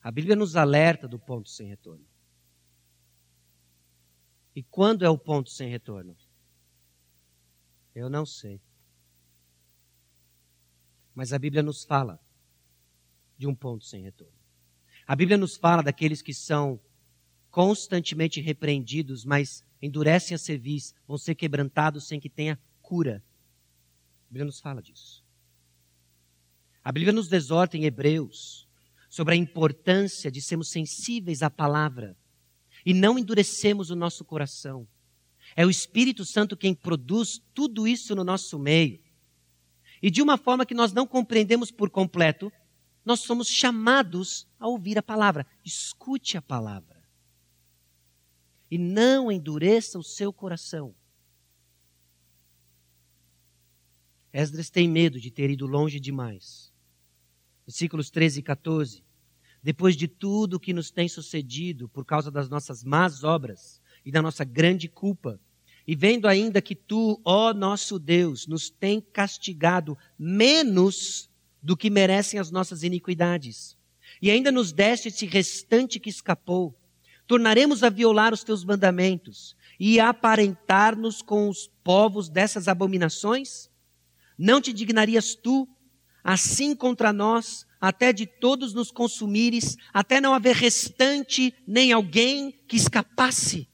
[0.00, 2.06] A Bíblia nos alerta do ponto sem retorno.
[4.54, 6.16] E quando é o ponto sem retorno?
[7.92, 8.60] Eu não sei.
[11.16, 12.16] Mas a Bíblia nos fala
[13.36, 14.38] de um ponto sem retorno.
[15.08, 16.78] A Bíblia nos fala daqueles que são
[17.50, 23.24] constantemente repreendidos, mas endurecem a cerviz, vão ser quebrantados sem que tenha cura.
[24.26, 25.24] A Bíblia nos fala disso.
[26.84, 28.68] A Bíblia nos exorta em Hebreus
[29.08, 32.14] sobre a importância de sermos sensíveis à palavra
[32.84, 34.86] e não endurecemos o nosso coração.
[35.56, 39.00] É o Espírito Santo quem produz tudo isso no nosso meio.
[40.02, 42.52] E de uma forma que nós não compreendemos por completo,
[43.06, 45.46] nós somos chamados a ouvir a palavra.
[45.64, 47.02] Escute a palavra.
[48.70, 50.94] E não endureça o seu coração.
[54.32, 56.72] Esdras tem medo de ter ido longe demais.
[57.66, 59.04] Versículos 13 e 14.
[59.62, 64.22] Depois de tudo que nos tem sucedido por causa das nossas más obras e da
[64.22, 65.40] nossa grande culpa,
[65.86, 71.30] e vendo ainda que tu, ó nosso Deus, nos tem castigado menos
[71.62, 73.77] do que merecem as nossas iniquidades,
[74.20, 76.78] e ainda nos deste esse restante que escapou,
[77.26, 83.70] tornaremos a violar os teus mandamentos e a aparentar-nos com os povos dessas abominações?
[84.36, 85.68] Não te dignarias tu,
[86.22, 92.76] assim contra nós, até de todos nos consumires, até não haver restante nem alguém que
[92.76, 93.68] escapasse?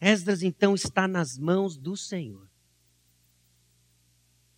[0.00, 2.48] Esdras então está nas mãos do Senhor.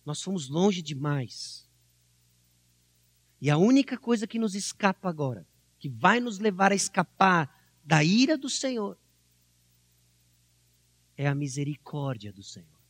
[0.03, 1.64] Nós fomos longe demais.
[3.45, 5.45] E a única coisa que nos escapa agora,
[5.77, 7.47] que vai nos levar a escapar
[7.83, 8.97] da ira do Senhor,
[11.15, 12.81] é a misericórdia do Senhor.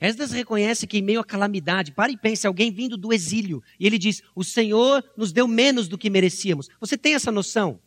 [0.00, 3.84] Esdras reconhece que em meio à calamidade, para e pense, alguém vindo do exílio, e
[3.84, 6.68] ele diz: O Senhor nos deu menos do que merecíamos.
[6.78, 7.82] Você tem essa noção?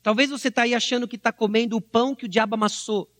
[0.00, 3.12] Talvez você está aí achando que está comendo o pão que o diabo amassou.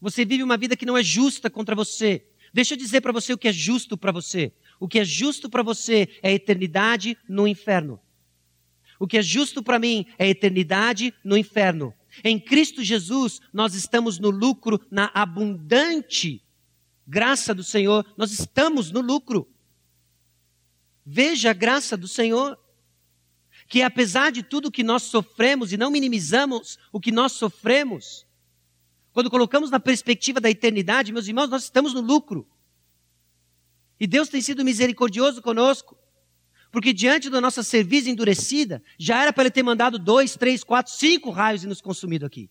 [0.00, 2.29] Você vive uma vida que não é justa contra você.
[2.52, 4.52] Deixa eu dizer para você o que é justo para você.
[4.78, 8.00] O que é justo para você é eternidade no inferno.
[8.98, 11.94] O que é justo para mim é eternidade no inferno.
[12.24, 16.42] Em Cristo Jesus, nós estamos no lucro, na abundante
[17.06, 19.48] graça do Senhor, nós estamos no lucro.
[21.04, 22.56] Veja a graça do Senhor
[23.70, 28.26] que apesar de tudo que nós sofremos, e não minimizamos o que nós sofremos,
[29.12, 32.48] quando colocamos na perspectiva da eternidade, meus irmãos, nós estamos no lucro.
[33.98, 35.98] E Deus tem sido misericordioso conosco,
[36.70, 40.92] porque diante da nossa cerviz endurecida, já era para Ele ter mandado dois, três, quatro,
[40.92, 42.48] cinco raios e nos consumido aqui.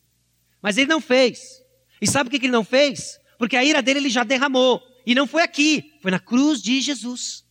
[0.62, 1.64] Mas Ele não fez.
[2.02, 3.20] E sabe por que Ele não fez?
[3.38, 4.82] Porque a ira dele Ele já derramou.
[5.06, 7.46] E não foi aqui, foi na cruz de Jesus.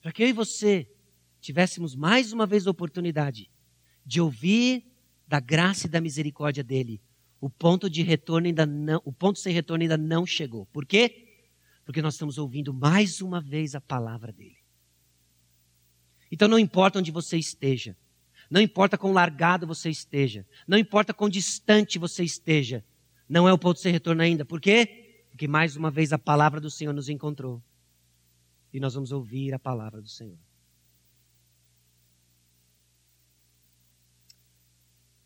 [0.00, 0.88] Para que eu e você
[1.40, 3.50] tivéssemos mais uma vez a oportunidade
[4.06, 4.89] de ouvir
[5.30, 7.00] da graça e da misericórdia dele,
[7.40, 10.66] o ponto de retorno ainda não, o ponto sem retorno ainda não chegou.
[10.66, 11.28] Por quê?
[11.84, 14.58] Porque nós estamos ouvindo mais uma vez a palavra dele.
[16.32, 17.96] Então não importa onde você esteja,
[18.50, 22.84] não importa quão largado você esteja, não importa quão distante você esteja,
[23.28, 24.44] não é o ponto sem retorno ainda.
[24.44, 25.26] Por quê?
[25.30, 27.62] Porque mais uma vez a palavra do Senhor nos encontrou.
[28.72, 30.38] E nós vamos ouvir a palavra do Senhor.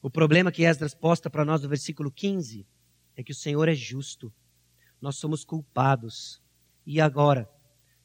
[0.05, 2.67] O problema que Esdras posta para nós no versículo 15
[3.17, 4.31] é que o Senhor é justo.
[5.01, 6.43] Nós somos culpados.
[6.85, 7.51] E agora,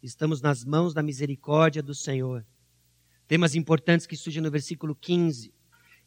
[0.02, 2.46] estamos nas mãos da misericórdia do Senhor.
[3.28, 5.54] Temas importantes que surgem no versículo 15.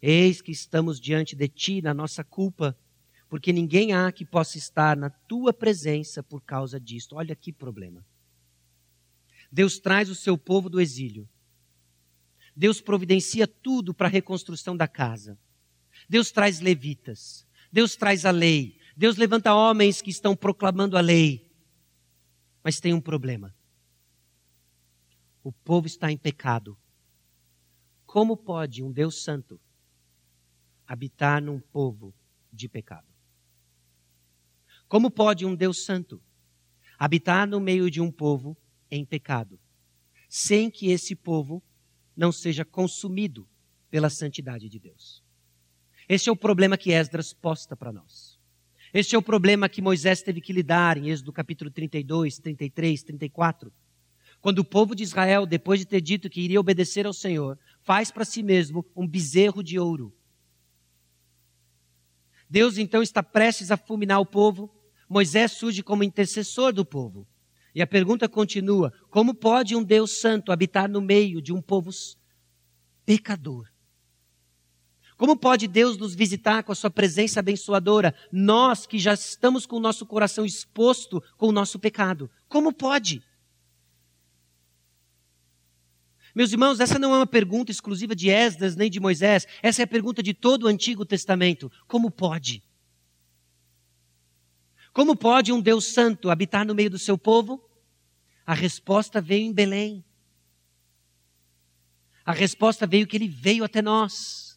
[0.00, 2.74] Eis que estamos diante de ti na nossa culpa,
[3.28, 7.16] porque ninguém há que possa estar na tua presença por causa disto.
[7.16, 8.02] Olha que problema.
[9.52, 11.28] Deus traz o seu povo do exílio.
[12.56, 15.38] Deus providencia tudo para a reconstrução da casa.
[16.12, 21.50] Deus traz levitas, Deus traz a lei, Deus levanta homens que estão proclamando a lei.
[22.62, 23.56] Mas tem um problema.
[25.42, 26.76] O povo está em pecado.
[28.04, 29.58] Como pode um Deus santo
[30.86, 32.14] habitar num povo
[32.52, 33.08] de pecado?
[34.88, 36.22] Como pode um Deus santo
[36.98, 38.54] habitar no meio de um povo
[38.90, 39.58] em pecado,
[40.28, 41.62] sem que esse povo
[42.14, 43.48] não seja consumido
[43.88, 45.21] pela santidade de Deus?
[46.08, 48.38] Este é o problema que Esdras posta para nós.
[48.92, 53.72] Este é o problema que Moisés teve que lidar em Êxodo capítulo 32, 33, 34.
[54.40, 58.10] Quando o povo de Israel, depois de ter dito que iria obedecer ao Senhor, faz
[58.10, 60.12] para si mesmo um bezerro de ouro.
[62.50, 64.70] Deus então está prestes a fulminar o povo.
[65.08, 67.26] Moisés surge como intercessor do povo.
[67.74, 71.90] E a pergunta continua: como pode um Deus santo habitar no meio de um povo
[73.06, 73.71] pecador?
[75.22, 78.12] Como pode Deus nos visitar com a sua presença abençoadora?
[78.32, 82.28] Nós que já estamos com o nosso coração exposto com o nosso pecado.
[82.48, 83.22] Como pode?
[86.34, 89.46] Meus irmãos, essa não é uma pergunta exclusiva de Esdras nem de Moisés.
[89.62, 91.70] Essa é a pergunta de todo o Antigo Testamento.
[91.86, 92.60] Como pode?
[94.92, 97.64] Como pode um Deus santo habitar no meio do seu povo?
[98.44, 100.04] A resposta veio em Belém.
[102.24, 104.51] A resposta veio que ele veio até nós.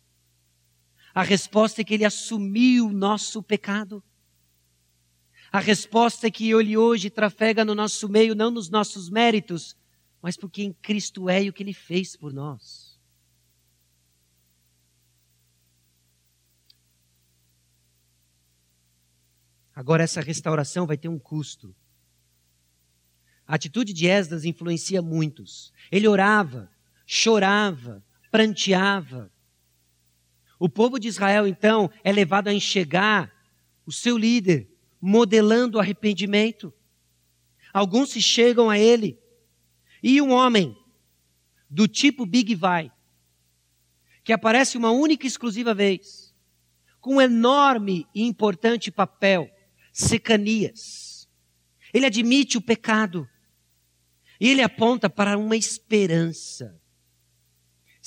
[1.16, 4.04] A resposta é que ele assumiu o nosso pecado.
[5.56, 9.78] A resposta é que Ele hoje trafega no nosso meio, não nos nossos méritos,
[10.22, 13.00] mas porque em Cristo é e o que Ele fez por nós.
[19.74, 21.74] Agora, essa restauração vai ter um custo.
[23.48, 25.72] A atitude de Esdras influencia muitos.
[25.90, 26.70] Ele orava,
[27.06, 29.32] chorava, pranteava.
[30.60, 33.32] O povo de Israel, então, é levado a enxergar
[33.86, 36.74] o seu líder modelando arrependimento.
[37.74, 39.20] Alguns se chegam a ele.
[40.02, 40.76] E um homem
[41.70, 42.92] do tipo Big Vai,
[44.24, 46.34] que aparece uma única e exclusiva vez,
[47.02, 49.50] com um enorme e importante papel,
[49.92, 51.30] Secanias.
[51.94, 53.30] Ele admite o pecado.
[54.40, 56.82] E ele aponta para uma esperança.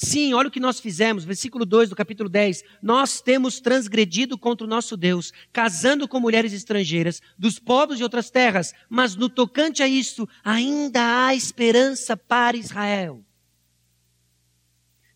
[0.00, 2.62] Sim, olha o que nós fizemos, versículo 2 do capítulo 10.
[2.80, 8.30] Nós temos transgredido contra o nosso Deus, casando com mulheres estrangeiras, dos povos de outras
[8.30, 13.24] terras, mas no tocante a isso, ainda há esperança para Israel.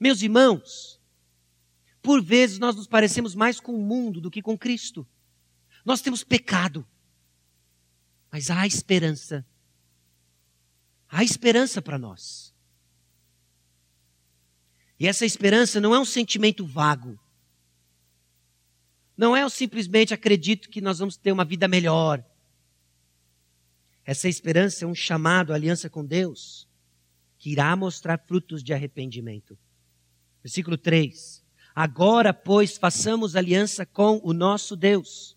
[0.01, 1.01] Meus irmãos,
[2.03, 5.07] por vezes nós nos parecemos mais com o mundo do que com Cristo.
[5.85, 6.85] Nós temos pecado,
[8.33, 9.47] mas há esperança.
[11.09, 12.52] Há esperança para nós.
[15.03, 17.19] E essa esperança não é um sentimento vago.
[19.17, 22.25] Não é eu simplesmente acredito que nós vamos ter uma vida melhor.
[24.05, 26.69] Essa esperança é um chamado à aliança com Deus,
[27.37, 29.59] que irá mostrar frutos de arrependimento.
[30.41, 31.45] Versículo 3.
[31.75, 35.37] Agora, pois, façamos aliança com o nosso Deus,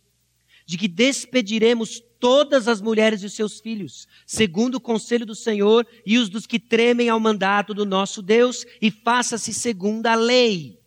[0.63, 5.85] de que despediremos todas as mulheres e os seus filhos, segundo o conselho do Senhor
[6.03, 10.79] e os dos que tremem ao mandato do nosso Deus, e faça-se segundo a lei.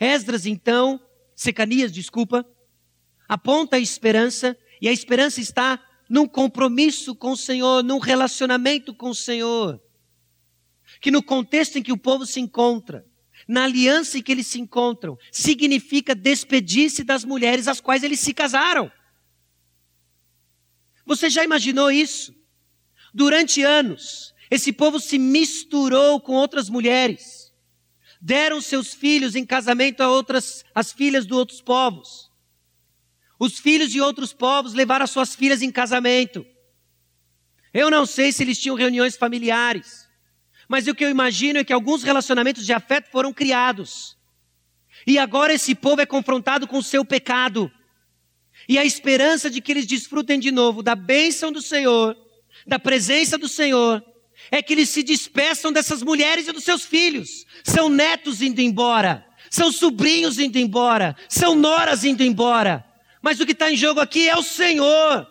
[0.00, 1.00] Esdras, então,
[1.36, 2.44] Secanias, desculpa,
[3.28, 5.80] aponta a esperança, e a esperança está
[6.10, 9.80] num compromisso com o Senhor, num relacionamento com o Senhor.
[11.00, 13.06] Que no contexto em que o povo se encontra,
[13.46, 18.34] na aliança em que eles se encontram, significa despedir-se das mulheres às quais eles se
[18.34, 18.90] casaram.
[21.06, 22.34] Você já imaginou isso?
[23.14, 27.54] Durante anos, esse povo se misturou com outras mulheres.
[28.20, 32.30] Deram seus filhos em casamento a outras, as filhas de outros povos.
[33.38, 36.44] Os filhos de outros povos levaram as suas filhas em casamento.
[37.72, 40.08] Eu não sei se eles tinham reuniões familiares,
[40.68, 44.16] mas o que eu imagino é que alguns relacionamentos de afeto foram criados.
[45.06, 47.70] E agora esse povo é confrontado com o seu pecado.
[48.68, 52.16] E a esperança de que eles desfrutem de novo da bênção do Senhor,
[52.66, 54.04] da presença do Senhor,
[54.50, 57.46] é que eles se despeçam dessas mulheres e dos seus filhos.
[57.64, 62.84] São netos indo embora, são sobrinhos indo embora, são noras indo embora.
[63.22, 65.26] Mas o que está em jogo aqui é o Senhor.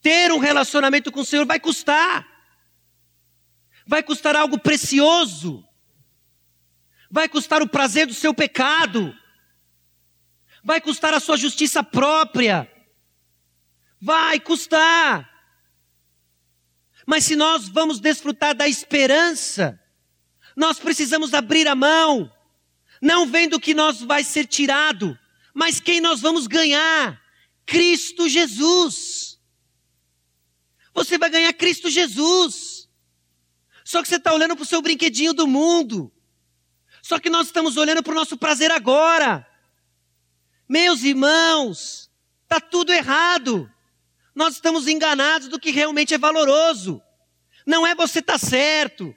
[0.00, 2.26] Ter um relacionamento com o Senhor vai custar.
[3.86, 5.64] Vai custar algo precioso.
[7.10, 9.14] Vai custar o prazer do seu pecado
[10.62, 12.70] vai custar a sua justiça própria.
[14.00, 15.28] Vai custar.
[17.06, 19.82] Mas se nós vamos desfrutar da esperança,
[20.54, 22.30] nós precisamos abrir a mão,
[23.00, 25.18] não vendo que nós vai ser tirado,
[25.54, 27.18] mas quem nós vamos ganhar?
[27.64, 29.40] Cristo Jesus.
[30.92, 32.90] Você vai ganhar Cristo Jesus.
[33.84, 36.12] Só que você está olhando para o seu brinquedinho do mundo.
[37.02, 39.47] Só que nós estamos olhando para o nosso prazer agora.
[40.68, 42.10] Meus irmãos,
[42.42, 43.70] está tudo errado.
[44.34, 47.02] Nós estamos enganados do que realmente é valoroso.
[47.66, 49.14] Não é você estar tá certo.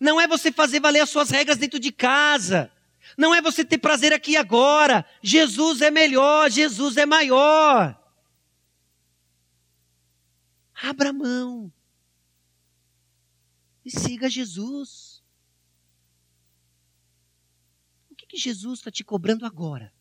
[0.00, 2.70] Não é você fazer valer as suas regras dentro de casa.
[3.16, 5.04] Não é você ter prazer aqui agora.
[5.22, 7.98] Jesus é melhor, Jesus é maior.
[10.82, 11.72] Abra mão.
[13.84, 15.22] E siga Jesus.
[18.10, 19.94] O que, que Jesus está te cobrando agora?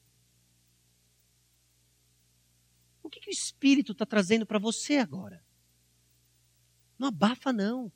[3.03, 5.43] O que, o Espírito está trazendo para você agora?
[6.97, 7.91] Não abafa, não.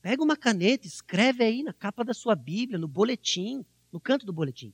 [0.00, 4.32] Pega uma caneta, escreve aí na capa da sua Bíblia, no boletim, no canto do
[4.32, 4.72] boletim.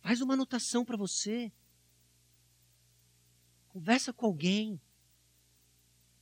[0.00, 1.52] Faz uma anotação para você.
[3.68, 4.74] Conversa com alguém.
[4.74, 4.80] O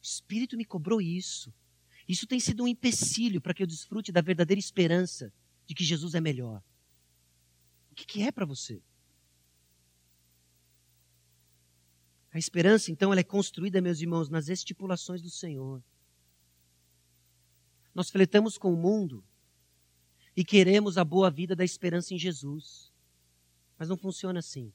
[0.03, 1.53] Espírito me cobrou isso.
[2.07, 5.33] Isso tem sido um empecilho para que eu desfrute da verdadeira esperança
[5.67, 6.63] de que Jesus é melhor.
[8.01, 8.83] Que, que é para você?
[12.33, 15.83] A esperança, então, ela é construída, meus irmãos, nas estipulações do Senhor.
[17.95, 19.23] Nós fletamos com o mundo
[20.35, 22.91] e queremos a boa vida da esperança em Jesus.
[23.77, 24.73] Mas não funciona assim.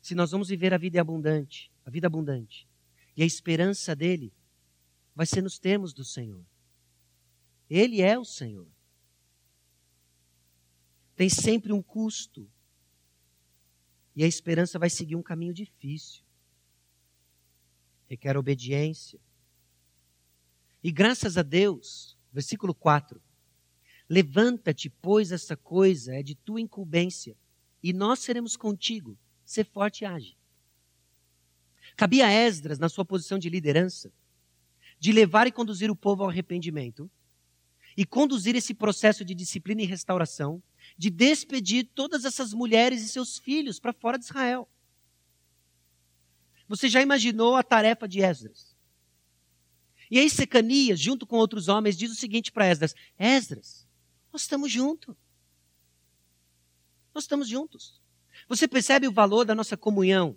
[0.00, 2.66] Se nós vamos viver a vida abundante, a vida abundante,
[3.14, 4.32] e a esperança dele
[5.14, 6.46] vai ser nos termos do Senhor.
[7.68, 8.71] Ele é o Senhor.
[11.16, 12.50] Tem sempre um custo.
[14.14, 16.22] E a esperança vai seguir um caminho difícil.
[18.08, 19.20] Requer obediência.
[20.82, 23.22] E graças a Deus, versículo 4.
[24.08, 27.36] Levanta-te, pois essa coisa é de tua incumbência,
[27.82, 29.16] e nós seremos contigo.
[29.44, 30.36] Ser forte e age.
[31.96, 34.12] Cabia a Esdras, na sua posição de liderança,
[34.98, 37.10] de levar e conduzir o povo ao arrependimento,
[37.96, 40.62] e conduzir esse processo de disciplina e restauração,
[40.96, 44.68] de despedir todas essas mulheres e seus filhos para fora de Israel.
[46.68, 48.74] Você já imaginou a tarefa de Esdras?
[50.10, 53.86] E aí Secanias, junto com outros homens, diz o seguinte para Esdras: Esdras,
[54.32, 55.16] nós estamos juntos.
[57.14, 58.00] Nós estamos juntos.
[58.48, 60.36] Você percebe o valor da nossa comunhão?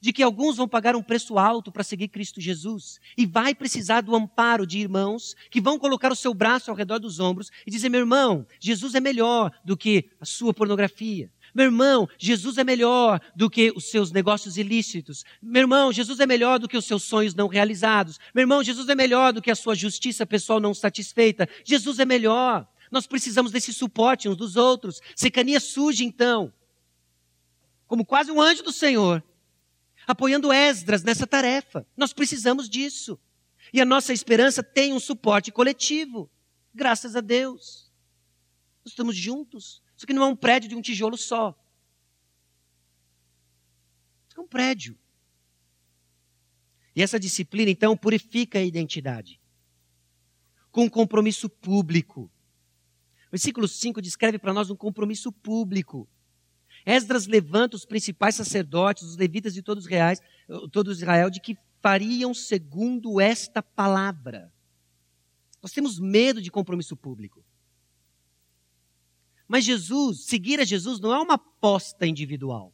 [0.00, 4.00] De que alguns vão pagar um preço alto para seguir Cristo Jesus e vai precisar
[4.00, 7.70] do amparo de irmãos que vão colocar o seu braço ao redor dos ombros e
[7.70, 11.30] dizer: meu irmão, Jesus é melhor do que a sua pornografia.
[11.54, 15.24] Meu irmão, Jesus é melhor do que os seus negócios ilícitos.
[15.40, 18.18] Meu irmão, Jesus é melhor do que os seus sonhos não realizados.
[18.34, 21.48] Meu irmão, Jesus é melhor do que a sua justiça pessoal não satisfeita.
[21.64, 22.68] Jesus é melhor.
[22.90, 25.00] Nós precisamos desse suporte uns dos outros.
[25.14, 26.52] Secania surge então,
[27.86, 29.22] como quase um anjo do Senhor,
[30.06, 31.86] apoiando Esdras nessa tarefa.
[31.96, 33.18] Nós precisamos disso.
[33.72, 36.30] E a nossa esperança tem um suporte coletivo.
[36.74, 37.90] Graças a Deus.
[38.84, 39.82] Nós estamos juntos.
[39.96, 41.58] Isso aqui não é um prédio de um tijolo só.
[44.36, 44.96] É um prédio.
[46.94, 49.40] E essa disciplina, então, purifica a identidade.
[50.70, 52.30] Com um compromisso público.
[53.30, 56.08] Versículo 5 descreve para nós um compromisso público.
[56.86, 60.20] Esdras levanta os principais sacerdotes, os levitas de todos reais,
[60.70, 64.52] todo Israel, de que fariam segundo esta palavra.
[65.60, 67.44] Nós temos medo de compromisso público.
[69.48, 72.72] Mas Jesus, seguir a Jesus não é uma aposta individual.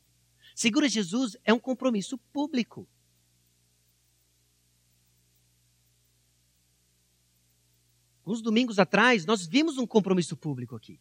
[0.55, 2.87] Seguir a Jesus é um compromisso público.
[8.27, 11.01] Uns domingos atrás, nós vimos um compromisso público aqui.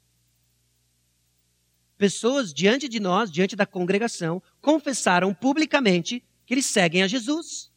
[2.02, 7.72] Pessoas diante de nós, diante da congregação, confessaram publicamente que eles seguem a Jesus.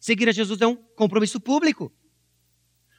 [0.00, 1.92] Seguir a Jesus é um compromisso público.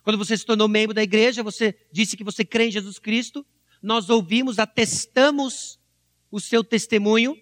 [0.03, 3.43] Quando você se tornou membro da igreja, você disse que você crê em Jesus Cristo,
[3.81, 5.79] nós ouvimos, atestamos
[6.29, 7.35] o seu testemunho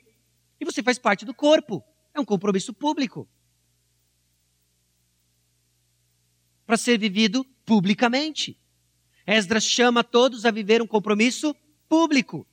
[0.57, 1.83] e você faz parte do corpo.
[2.13, 3.27] É um compromisso público.
[6.65, 8.57] Para ser vivido publicamente.
[9.27, 11.53] Esdras chama todos a viver um compromisso
[11.89, 12.47] público.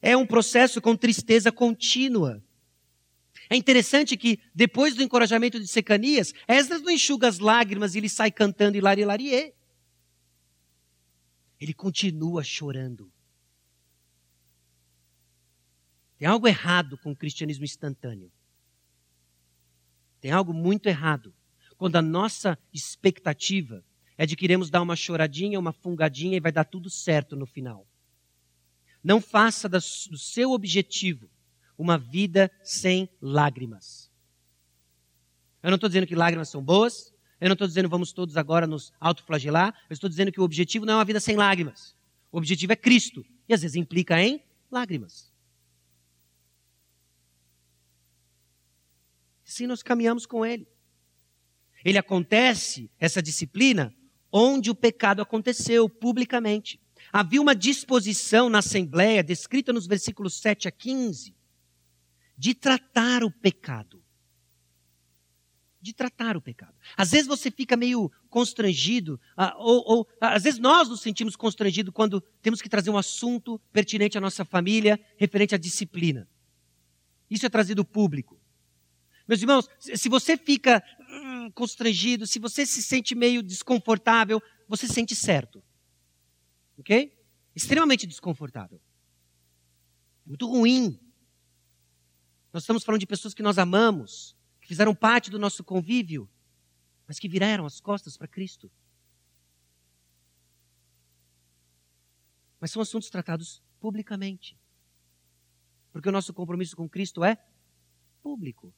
[0.00, 2.42] É um processo com tristeza contínua.
[3.48, 8.08] É interessante que, depois do encorajamento de Secanias, Esdras não enxuga as lágrimas e ele
[8.08, 9.54] sai cantando Hilari Larie.
[11.60, 13.10] Ele continua chorando.
[16.18, 18.32] Tem algo errado com o cristianismo instantâneo.
[20.20, 21.34] Tem algo muito errado
[21.76, 23.84] quando a nossa expectativa
[24.16, 27.46] é de que iremos dar uma choradinha, uma fungadinha e vai dar tudo certo no
[27.46, 27.86] final.
[29.06, 31.30] Não faça do seu objetivo
[31.78, 34.10] uma vida sem lágrimas.
[35.62, 38.66] Eu não estou dizendo que lágrimas são boas, eu não estou dizendo vamos todos agora
[38.66, 41.96] nos autoflagelar, eu estou dizendo que o objetivo não é uma vida sem lágrimas.
[42.32, 45.32] O objetivo é Cristo, e às vezes implica em lágrimas.
[49.46, 50.66] Assim nós caminhamos com Ele.
[51.84, 53.94] Ele acontece, essa disciplina,
[54.32, 56.80] onde o pecado aconteceu publicamente.
[57.18, 61.34] Havia uma disposição na Assembleia, descrita nos versículos 7 a 15,
[62.36, 64.04] de tratar o pecado.
[65.80, 66.74] De tratar o pecado.
[66.94, 71.90] Às vezes você fica meio constrangido, ah, ou, ou às vezes nós nos sentimos constrangidos
[71.94, 76.28] quando temos que trazer um assunto pertinente à nossa família, referente à disciplina.
[77.30, 78.38] Isso é trazido público.
[79.26, 80.84] Meus irmãos, se você fica
[81.54, 84.38] constrangido, se você se sente meio desconfortável,
[84.68, 85.64] você se sente certo.
[86.78, 87.16] Ok?
[87.54, 88.80] Extremamente desconfortável.
[90.24, 91.00] É muito ruim.
[92.52, 96.28] Nós estamos falando de pessoas que nós amamos, que fizeram parte do nosso convívio,
[97.06, 98.70] mas que viraram as costas para Cristo.
[102.60, 104.58] Mas são assuntos tratados publicamente.
[105.92, 107.38] Porque o nosso compromisso com Cristo é
[108.22, 108.74] público.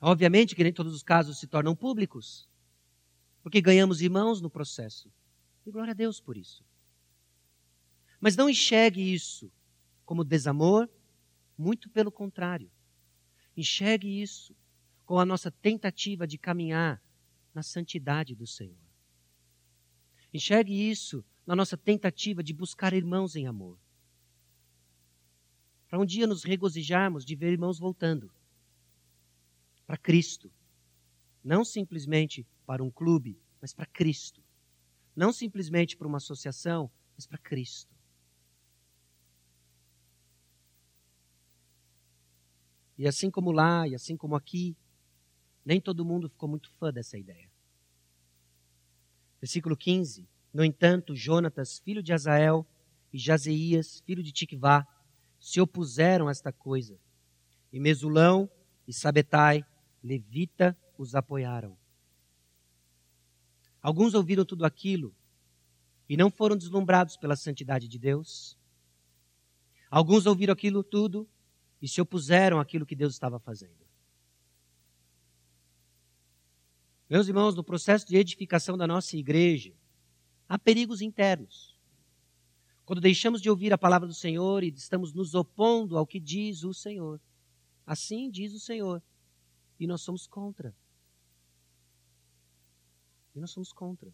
[0.00, 2.48] Obviamente que nem todos os casos se tornam públicos.
[3.44, 5.12] Porque ganhamos irmãos no processo.
[5.66, 6.64] E glória a Deus por isso.
[8.18, 9.52] Mas não enxergue isso
[10.06, 10.88] como desamor,
[11.56, 12.70] muito pelo contrário.
[13.54, 14.56] Enxergue isso
[15.04, 17.02] com a nossa tentativa de caminhar
[17.52, 18.78] na santidade do Senhor.
[20.32, 23.78] Enxergue isso na nossa tentativa de buscar irmãos em amor.
[25.86, 28.32] Para um dia nos regozijarmos de ver irmãos voltando
[29.86, 30.50] para Cristo.
[31.44, 34.42] Não simplesmente para um clube, mas para Cristo.
[35.14, 37.94] Não simplesmente para uma associação, mas para Cristo.
[42.96, 44.76] E assim como lá, e assim como aqui,
[45.64, 47.50] nem todo mundo ficou muito fã dessa ideia.
[49.40, 50.26] Versículo 15.
[50.52, 52.66] No entanto, Jonatas, filho de Azael,
[53.14, 54.84] e Jazeias, filho de Tikvá,
[55.38, 56.98] se opuseram a esta coisa.
[57.72, 58.50] E Mesulão
[58.88, 59.64] e Sabetai,
[60.02, 61.76] levita, os apoiaram.
[63.82, 65.14] Alguns ouviram tudo aquilo
[66.08, 68.58] e não foram deslumbrados pela santidade de Deus.
[69.90, 71.28] Alguns ouviram aquilo tudo
[71.80, 73.84] e se opuseram àquilo que Deus estava fazendo.
[77.08, 79.74] Meus irmãos, no processo de edificação da nossa igreja,
[80.48, 81.78] há perigos internos.
[82.84, 86.64] Quando deixamos de ouvir a palavra do Senhor e estamos nos opondo ao que diz
[86.64, 87.20] o Senhor.
[87.86, 89.02] Assim diz o Senhor.
[89.78, 90.74] E nós somos contra.
[93.34, 94.12] E nós somos contra.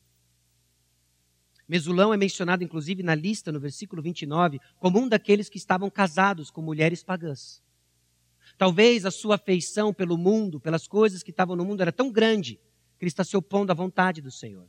[1.69, 6.51] Mesulão é mencionado, inclusive, na lista, no versículo 29, como um daqueles que estavam casados
[6.51, 7.63] com mulheres pagãs.
[8.59, 12.57] Talvez a sua afeição pelo mundo, pelas coisas que estavam no mundo, era tão grande
[12.99, 14.69] que ele está se opondo à vontade do Senhor.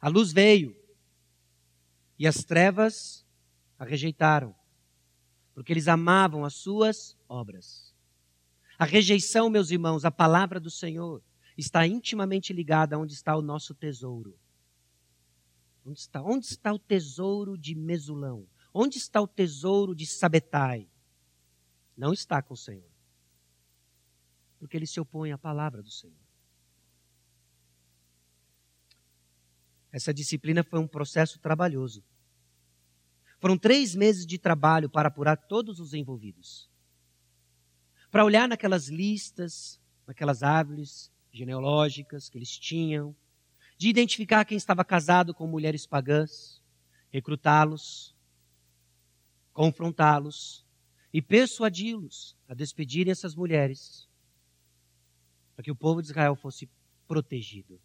[0.00, 0.76] A luz veio
[2.18, 3.26] e as trevas
[3.78, 4.54] a rejeitaram,
[5.54, 7.94] porque eles amavam as suas obras.
[8.78, 11.22] A rejeição, meus irmãos, à palavra do Senhor,
[11.60, 14.38] está intimamente ligada a onde está o nosso tesouro.
[15.84, 16.22] Onde está?
[16.22, 18.46] Onde está o tesouro de Mesulão?
[18.72, 20.88] Onde está o tesouro de Sabetai?
[21.96, 22.88] Não está com o Senhor.
[24.58, 26.16] Porque ele se opõe à palavra do Senhor.
[29.90, 32.04] Essa disciplina foi um processo trabalhoso.
[33.40, 36.70] Foram três meses de trabalho para apurar todos os envolvidos.
[38.10, 43.14] Para olhar naquelas listas, naquelas árvores, genealógicas que eles tinham,
[43.76, 46.60] de identificar quem estava casado com mulheres pagãs,
[47.10, 48.14] recrutá-los,
[49.52, 50.66] confrontá-los
[51.12, 54.08] e persuadi-los a despedirem essas mulheres,
[55.54, 56.68] para que o povo de Israel fosse
[57.06, 57.80] protegido.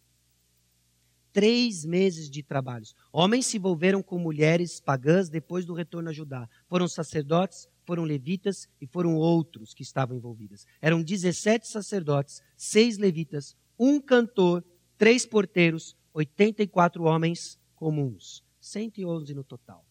[1.32, 2.94] Três meses de trabalhos.
[3.12, 6.48] Homens se envolveram com mulheres pagãs depois do retorno a Judá.
[6.68, 10.66] Foram sacerdotes, foram levitas e foram outros que estavam envolvidos.
[10.80, 14.64] Eram 17 sacerdotes, seis levitas, um cantor,
[14.96, 18.42] três porteiros, 84 homens comuns.
[18.60, 19.84] 111 no total.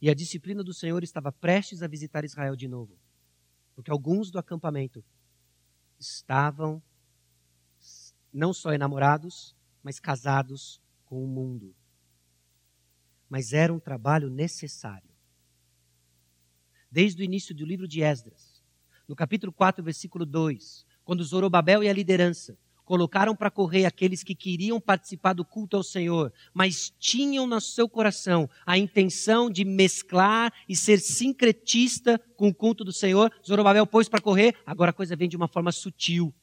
[0.00, 2.98] E a disciplina do Senhor estava prestes a visitar Israel de novo.
[3.74, 5.04] Porque alguns do acampamento
[5.98, 6.82] estavam
[8.32, 11.74] não só enamorados, mas casados com o mundo
[13.32, 15.08] mas era um trabalho necessário.
[16.90, 18.62] Desde o início do livro de Esdras,
[19.08, 24.34] no capítulo 4, versículo 2, quando Zorobabel e a liderança colocaram para correr aqueles que
[24.34, 30.52] queriam participar do culto ao Senhor, mas tinham no seu coração a intenção de mesclar
[30.68, 35.16] e ser sincretista com o culto do Senhor, Zorobabel pôs para correr, agora a coisa
[35.16, 36.34] vem de uma forma sutil.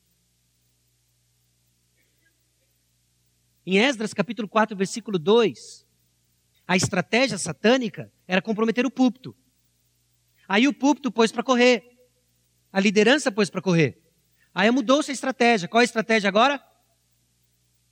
[3.64, 5.88] Em Esdras capítulo 4, versículo 2,
[6.70, 9.36] a estratégia satânica era comprometer o púlpito.
[10.48, 11.84] Aí o púlpito pôs para correr.
[12.72, 14.00] A liderança pôs para correr.
[14.54, 15.68] Aí mudou-se a estratégia.
[15.68, 16.64] Qual a estratégia agora?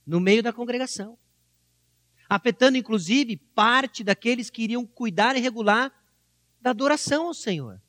[0.06, 1.18] No meio da congregação.
[2.28, 5.92] Afetando, inclusive, parte daqueles que iriam cuidar e regular
[6.60, 7.82] da adoração ao Senhor.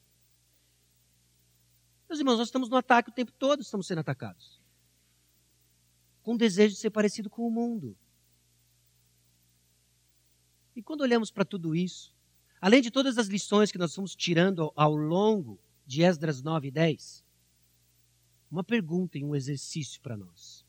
[2.10, 4.60] Meus irmãos, nós estamos no ataque o tempo todo, estamos sendo atacados.
[6.24, 7.96] Com o desejo de ser parecido com o mundo.
[10.80, 12.16] E quando olhamos para tudo isso,
[12.62, 16.72] além de todas as lições que nós fomos tirando ao longo de Esdras 9 e
[16.72, 17.22] 10,
[18.50, 20.66] uma pergunta e um exercício para nós.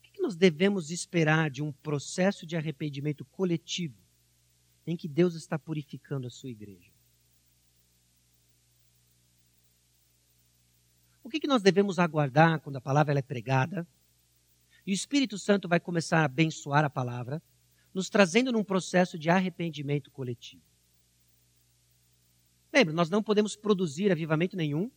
[0.00, 4.02] O que nós devemos esperar de um processo de arrependimento coletivo
[4.84, 6.90] em que Deus está purificando a sua igreja?
[11.22, 13.86] O que nós devemos aguardar quando a palavra é pregada?
[14.84, 17.40] E o Espírito Santo vai começar a abençoar a palavra
[17.92, 20.62] nos trazendo num processo de arrependimento coletivo.
[22.72, 24.90] Lembra, nós não podemos produzir avivamento nenhum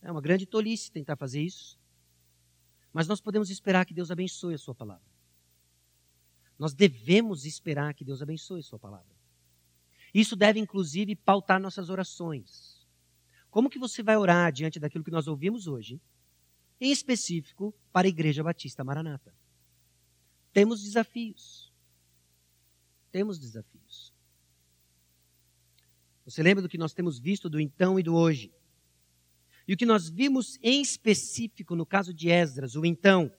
[0.00, 1.78] É uma grande tolice tentar fazer isso.
[2.92, 5.04] Mas nós podemos esperar que Deus abençoe a Sua palavra.
[6.58, 9.14] Nós devemos esperar que Deus abençoe a Sua palavra.
[10.14, 12.86] Isso deve, inclusive, pautar nossas orações.
[13.50, 16.00] Como que você vai orar diante daquilo que nós ouvimos hoje,
[16.80, 19.34] em específico para a Igreja Batista Maranata?
[20.56, 21.70] Temos desafios.
[23.12, 24.10] Temos desafios.
[26.24, 28.50] Você lembra do que nós temos visto do então e do hoje?
[29.68, 33.30] E o que nós vimos em específico no caso de Esdras, o então,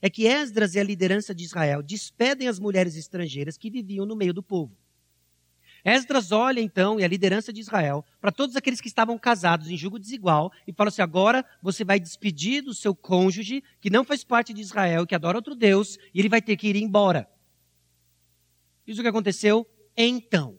[0.00, 4.16] é que Esdras e a liderança de Israel despedem as mulheres estrangeiras que viviam no
[4.16, 4.74] meio do povo.
[5.84, 9.76] Esdras olha então, e a liderança de Israel, para todos aqueles que estavam casados em
[9.76, 14.22] julgo desigual, e fala assim: agora você vai despedir do seu cônjuge, que não faz
[14.22, 17.28] parte de Israel, que adora outro Deus, e ele vai ter que ir embora.
[18.86, 19.66] Isso que aconteceu
[19.96, 20.58] então.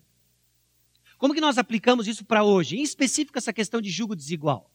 [1.18, 2.78] Como que nós aplicamos isso para hoje?
[2.78, 4.72] Em específico, essa questão de julgo desigual.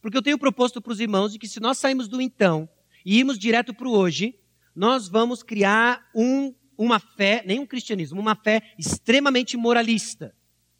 [0.00, 2.68] Porque eu tenho proposto para os irmãos de que se nós sairmos do então
[3.04, 4.38] e irmos direto para o hoje,
[4.74, 10.34] nós vamos criar um, uma fé, nem um cristianismo, uma fé extremamente moralista.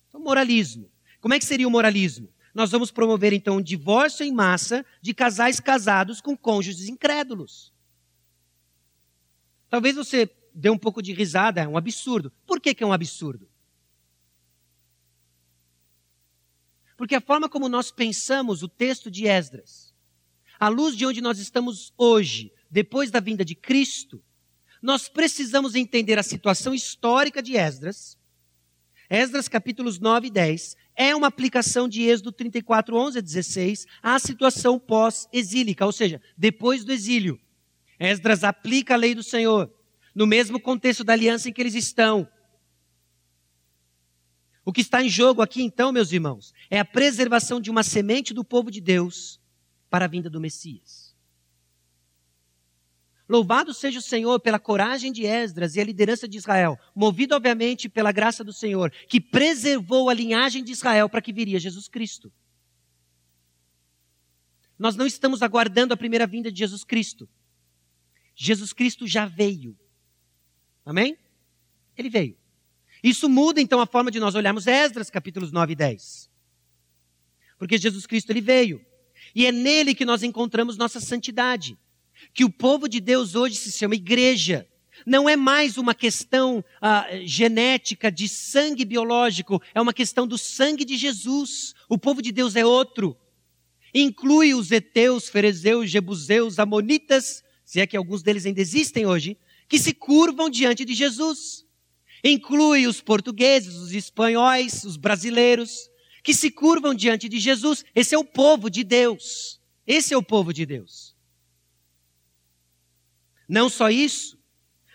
[0.09, 0.91] Então, moralismo.
[1.21, 2.33] Como é que seria o moralismo?
[2.55, 7.71] Nós vamos promover então um divórcio em massa de casais casados com cônjuges incrédulos.
[9.69, 12.33] Talvez você dê um pouco de risada, é um absurdo.
[12.47, 13.47] Por que, que é um absurdo?
[16.97, 19.95] Porque a forma como nós pensamos o texto de Esdras,
[20.59, 24.23] à luz de onde nós estamos hoje, depois da vinda de Cristo,
[24.81, 28.18] nós precisamos entender a situação histórica de Esdras.
[29.09, 34.18] Esdras capítulos 9 e 10 é uma aplicação de Êxodo 34, 11 a 16 à
[34.18, 37.41] situação pós-exílica, ou seja, depois do exílio.
[37.99, 39.72] Esdras aplica a lei do Senhor
[40.14, 42.28] no mesmo contexto da aliança em que eles estão.
[44.64, 48.33] O que está em jogo aqui, então, meus irmãos, é a preservação de uma semente
[48.33, 49.41] do povo de Deus
[49.89, 51.00] para a vinda do Messias.
[53.31, 57.89] Louvado seja o Senhor pela coragem de Esdras e a liderança de Israel, movido, obviamente,
[57.89, 62.33] pela graça do Senhor, que preservou a linhagem de Israel para que viria Jesus Cristo.
[64.76, 67.28] Nós não estamos aguardando a primeira vinda de Jesus Cristo.
[68.35, 69.78] Jesus Cristo já veio.
[70.85, 71.16] Amém?
[71.97, 72.37] Ele veio.
[73.01, 76.28] Isso muda então a forma de nós olharmos Esdras, capítulos 9 e 10.
[77.57, 78.85] Porque Jesus Cristo ele veio.
[79.33, 81.78] E é nele que nós encontramos nossa santidade.
[82.33, 84.66] Que o povo de Deus hoje se chama igreja.
[85.07, 90.85] Não é mais uma questão ah, genética de sangue biológico, é uma questão do sangue
[90.85, 91.75] de Jesus.
[91.89, 93.16] O povo de Deus é outro.
[93.95, 99.37] Inclui os heteus, ferezeus, jebuseus, amonitas, se é que alguns deles ainda existem hoje,
[99.68, 101.64] que se curvam diante de Jesus.
[102.23, 105.89] Inclui os portugueses, os espanhóis, os brasileiros,
[106.23, 107.85] que se curvam diante de Jesus.
[107.95, 109.61] Esse é o povo de Deus.
[109.87, 111.16] Esse é o povo de Deus.
[113.51, 114.39] Não só isso,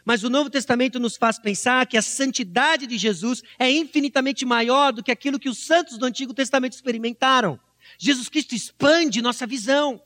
[0.06, 4.93] mas o Novo Testamento nos faz pensar que a santidade de Jesus é infinitamente maior
[4.93, 7.60] do que aquilo que os santos do Antigo Testamento experimentaram.
[7.99, 10.01] Jesus Cristo expande nossa visão.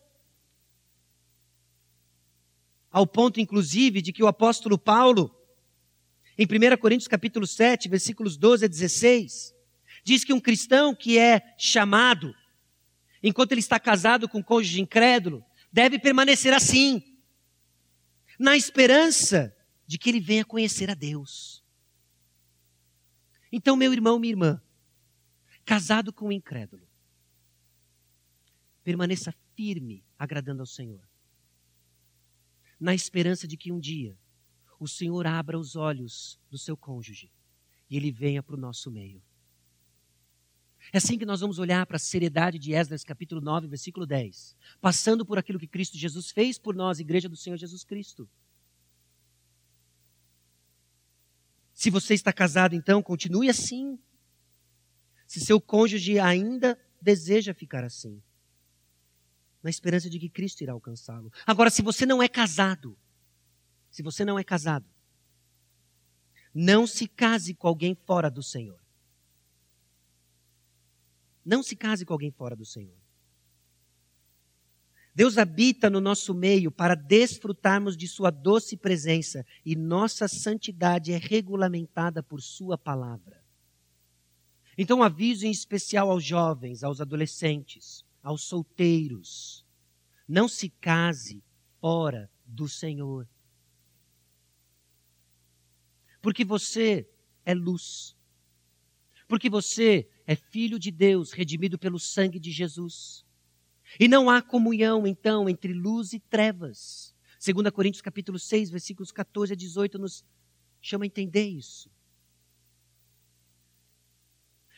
[2.92, 5.32] Ao ponto, inclusive, de que o apóstolo Paulo
[6.36, 9.54] em 1 Coríntios capítulo 7, versículos 12 a 16,
[10.04, 12.34] diz que um cristão que é chamado,
[13.22, 17.04] enquanto ele está casado com um cônjuge incrédulo, deve permanecer assim,
[18.40, 19.54] na esperança
[19.86, 21.62] de que ele venha conhecer a Deus.
[23.52, 24.62] Então, meu irmão, minha irmã,
[25.66, 26.88] casado com um incrédulo,
[28.84, 31.08] permaneça firme, agradando ao Senhor,
[32.80, 34.18] na esperança de que um dia
[34.80, 37.30] o Senhor abra os olhos do seu cônjuge
[37.90, 39.22] e ele venha para o nosso meio.
[40.92, 44.56] É assim que nós vamos olhar para a seriedade de Esdras, capítulo 9, versículo 10.
[44.82, 48.28] Passando por aquilo que Cristo Jesus fez por nós, igreja do Senhor Jesus Cristo.
[51.74, 54.00] Se você está casado, então, continue assim.
[55.28, 58.22] Se seu cônjuge ainda deseja ficar assim,
[59.62, 61.32] na esperança de que Cristo irá alcançá-lo.
[61.46, 62.98] Agora, se você não é casado,
[63.92, 64.86] se você não é casado,
[66.54, 68.79] não se case com alguém fora do Senhor.
[71.50, 72.96] Não se case com alguém fora do Senhor.
[75.16, 81.18] Deus habita no nosso meio para desfrutarmos de Sua doce presença e nossa santidade é
[81.18, 83.44] regulamentada por Sua palavra.
[84.78, 89.66] Então, aviso em especial aos jovens, aos adolescentes, aos solteiros:
[90.28, 91.44] não se case
[91.82, 93.28] fora do Senhor.
[96.22, 97.10] Porque você
[97.44, 98.16] é luz.
[99.28, 103.26] Porque você é filho de Deus, redimido pelo sangue de Jesus.
[104.00, 107.16] E não há comunhão, então, entre luz e trevas.
[107.44, 110.24] 2 Coríntios capítulo 6, versículos 14 a 18 nos
[110.80, 111.90] chama a entender isso.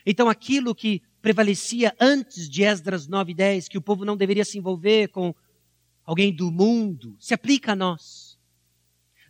[0.05, 4.45] Então aquilo que prevalecia antes de Esdras 9 e 10, que o povo não deveria
[4.45, 5.35] se envolver com
[6.05, 8.30] alguém do mundo, se aplica a nós.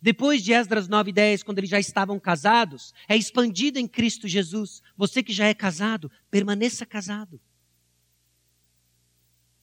[0.01, 4.27] Depois de Esdras 9 e 10, quando eles já estavam casados, é expandido em Cristo
[4.27, 4.81] Jesus.
[4.97, 7.39] Você que já é casado, permaneça casado.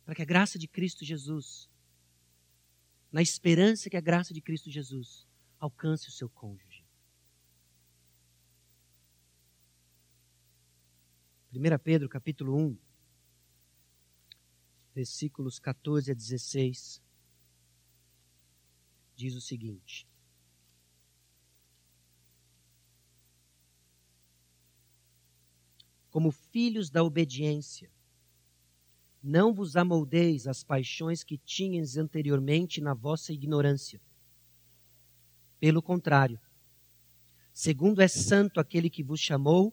[0.04, 1.68] Para que a graça de Cristo Jesus,
[3.10, 5.26] na esperança que a graça de Cristo Jesus
[5.58, 6.84] alcance o seu cônjuge.
[11.52, 12.78] 1 Pedro capítulo 1,
[14.94, 17.02] versículos 14 a 16,
[19.16, 20.06] diz o seguinte:
[26.18, 27.88] Como filhos da obediência,
[29.22, 34.00] não vos amoldeis às paixões que tinhas anteriormente na vossa ignorância.
[35.60, 36.40] Pelo contrário,
[37.52, 39.72] segundo é santo aquele que vos chamou,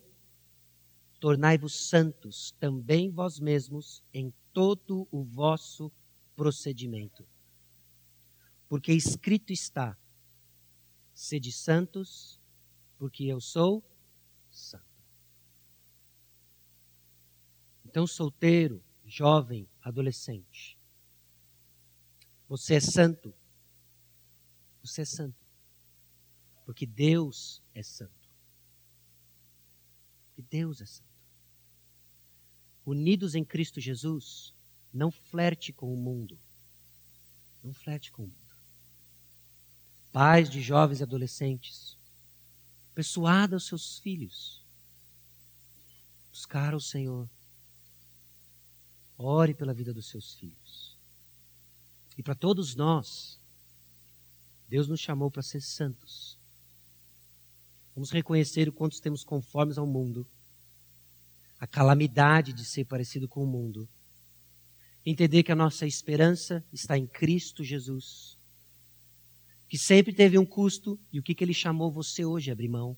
[1.19, 5.91] tornai-vos santos também vós mesmos em todo o vosso
[6.35, 7.27] procedimento.
[8.69, 9.97] Porque escrito está:
[11.11, 12.39] sede santos,
[12.99, 13.83] porque eu sou
[14.51, 14.94] santo.
[17.95, 20.77] Então, solteiro, jovem, adolescente,
[22.45, 23.33] você é santo.
[24.83, 25.47] Você é santo.
[26.65, 28.29] Porque Deus é santo.
[30.25, 31.15] Porque Deus é santo
[32.85, 34.53] unidos em Cristo Jesus,
[34.93, 36.37] não flerte com o mundo.
[37.63, 38.55] Não flerte com o mundo.
[40.11, 41.97] Pais de jovens e adolescentes,
[42.93, 44.65] persuada os seus filhos.
[46.29, 47.29] Buscar o Senhor.
[49.17, 50.97] Ore pela vida dos seus filhos.
[52.17, 53.39] E para todos nós,
[54.67, 56.37] Deus nos chamou para ser santos.
[57.93, 60.27] Vamos reconhecer o quanto temos conformes ao mundo
[61.59, 63.87] a calamidade de ser parecido com o mundo.
[65.05, 68.37] Entender que a nossa esperança está em Cristo Jesus,
[69.67, 72.67] que sempre teve um custo e o que, que Ele chamou você hoje a abrir
[72.67, 72.97] mão.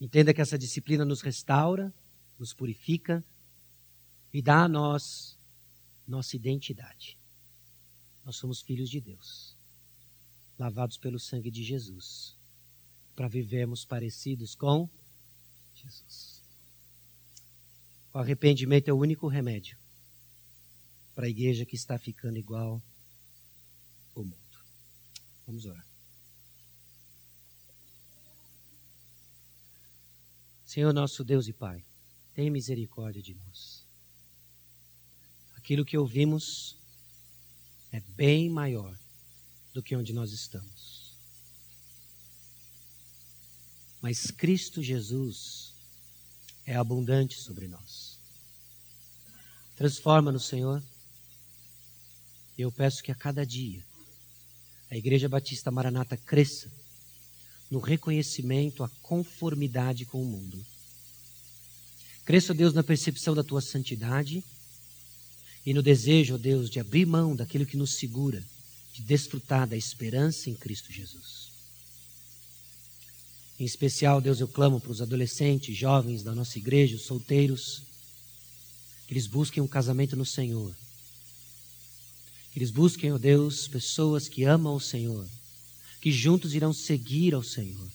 [0.00, 1.92] Entenda que essa disciplina nos restaura,
[2.38, 3.24] nos purifica
[4.34, 5.38] e dá a nós
[6.04, 7.16] nossa identidade.
[8.24, 9.56] Nós somos filhos de Deus,
[10.58, 12.36] lavados pelo sangue de Jesus,
[13.14, 14.90] para vivermos parecidos com
[15.72, 16.42] Jesus.
[18.12, 19.78] O arrependimento é o único remédio
[21.14, 22.82] para a igreja que está ficando igual
[24.16, 24.58] ao mundo.
[25.46, 25.86] Vamos orar.
[30.64, 31.84] Senhor nosso Deus e Pai,
[32.34, 33.83] tenha misericórdia de nós.
[35.64, 36.76] Aquilo que ouvimos
[37.90, 38.94] é bem maior
[39.72, 41.14] do que onde nós estamos.
[44.02, 45.72] Mas Cristo Jesus
[46.66, 48.18] é abundante sobre nós.
[49.74, 50.82] Transforma-nos, Senhor.
[52.58, 53.82] E eu peço que a cada dia
[54.90, 56.70] a Igreja Batista Maranata cresça
[57.70, 60.62] no reconhecimento, a conformidade com o mundo.
[62.26, 64.44] Cresça, Deus, na percepção da tua santidade
[65.64, 68.44] e no desejo, ó Deus, de abrir mão daquilo que nos segura,
[68.92, 71.44] de desfrutar da esperança em Cristo Jesus.
[73.58, 77.82] Em especial, Deus, eu clamo para os adolescentes, jovens da nossa igreja, os solteiros,
[79.06, 80.74] que eles busquem um casamento no Senhor.
[82.52, 85.26] Que eles busquem, ó Deus, pessoas que amam o Senhor,
[86.00, 87.88] que juntos irão seguir ao Senhor.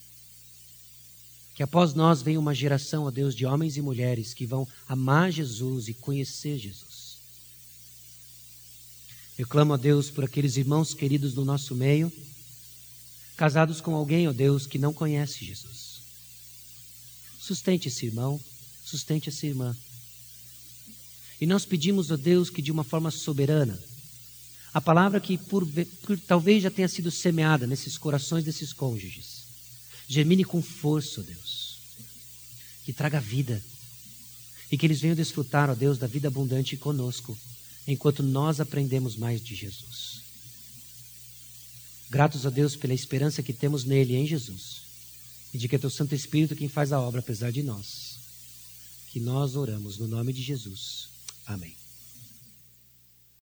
[1.56, 5.30] Que após nós venha uma geração, ó Deus, de homens e mulheres que vão amar
[5.32, 6.99] Jesus e conhecer Jesus.
[9.40, 12.12] Eu clamo a Deus por aqueles irmãos queridos do nosso meio
[13.38, 16.02] casados com alguém, ó Deus, que não conhece Jesus.
[17.40, 18.38] Sustente esse irmão,
[18.84, 19.74] sustente essa irmã.
[21.40, 23.82] E nós pedimos, ó Deus, que de uma forma soberana,
[24.74, 25.66] a palavra que por,
[26.02, 29.46] por, talvez já tenha sido semeada nesses corações desses cônjuges,
[30.06, 31.78] germine com força, ó Deus,
[32.84, 33.64] que traga vida
[34.70, 37.38] e que eles venham desfrutar, ó Deus, da vida abundante conosco,
[37.92, 40.22] enquanto nós aprendemos mais de Jesus.
[42.10, 44.82] Gratos a Deus pela esperança que temos nele, em Jesus.
[45.54, 48.20] E de que é teu Santo Espírito quem faz a obra apesar de nós.
[49.12, 51.10] Que nós oramos no nome de Jesus.
[51.46, 51.79] Amém.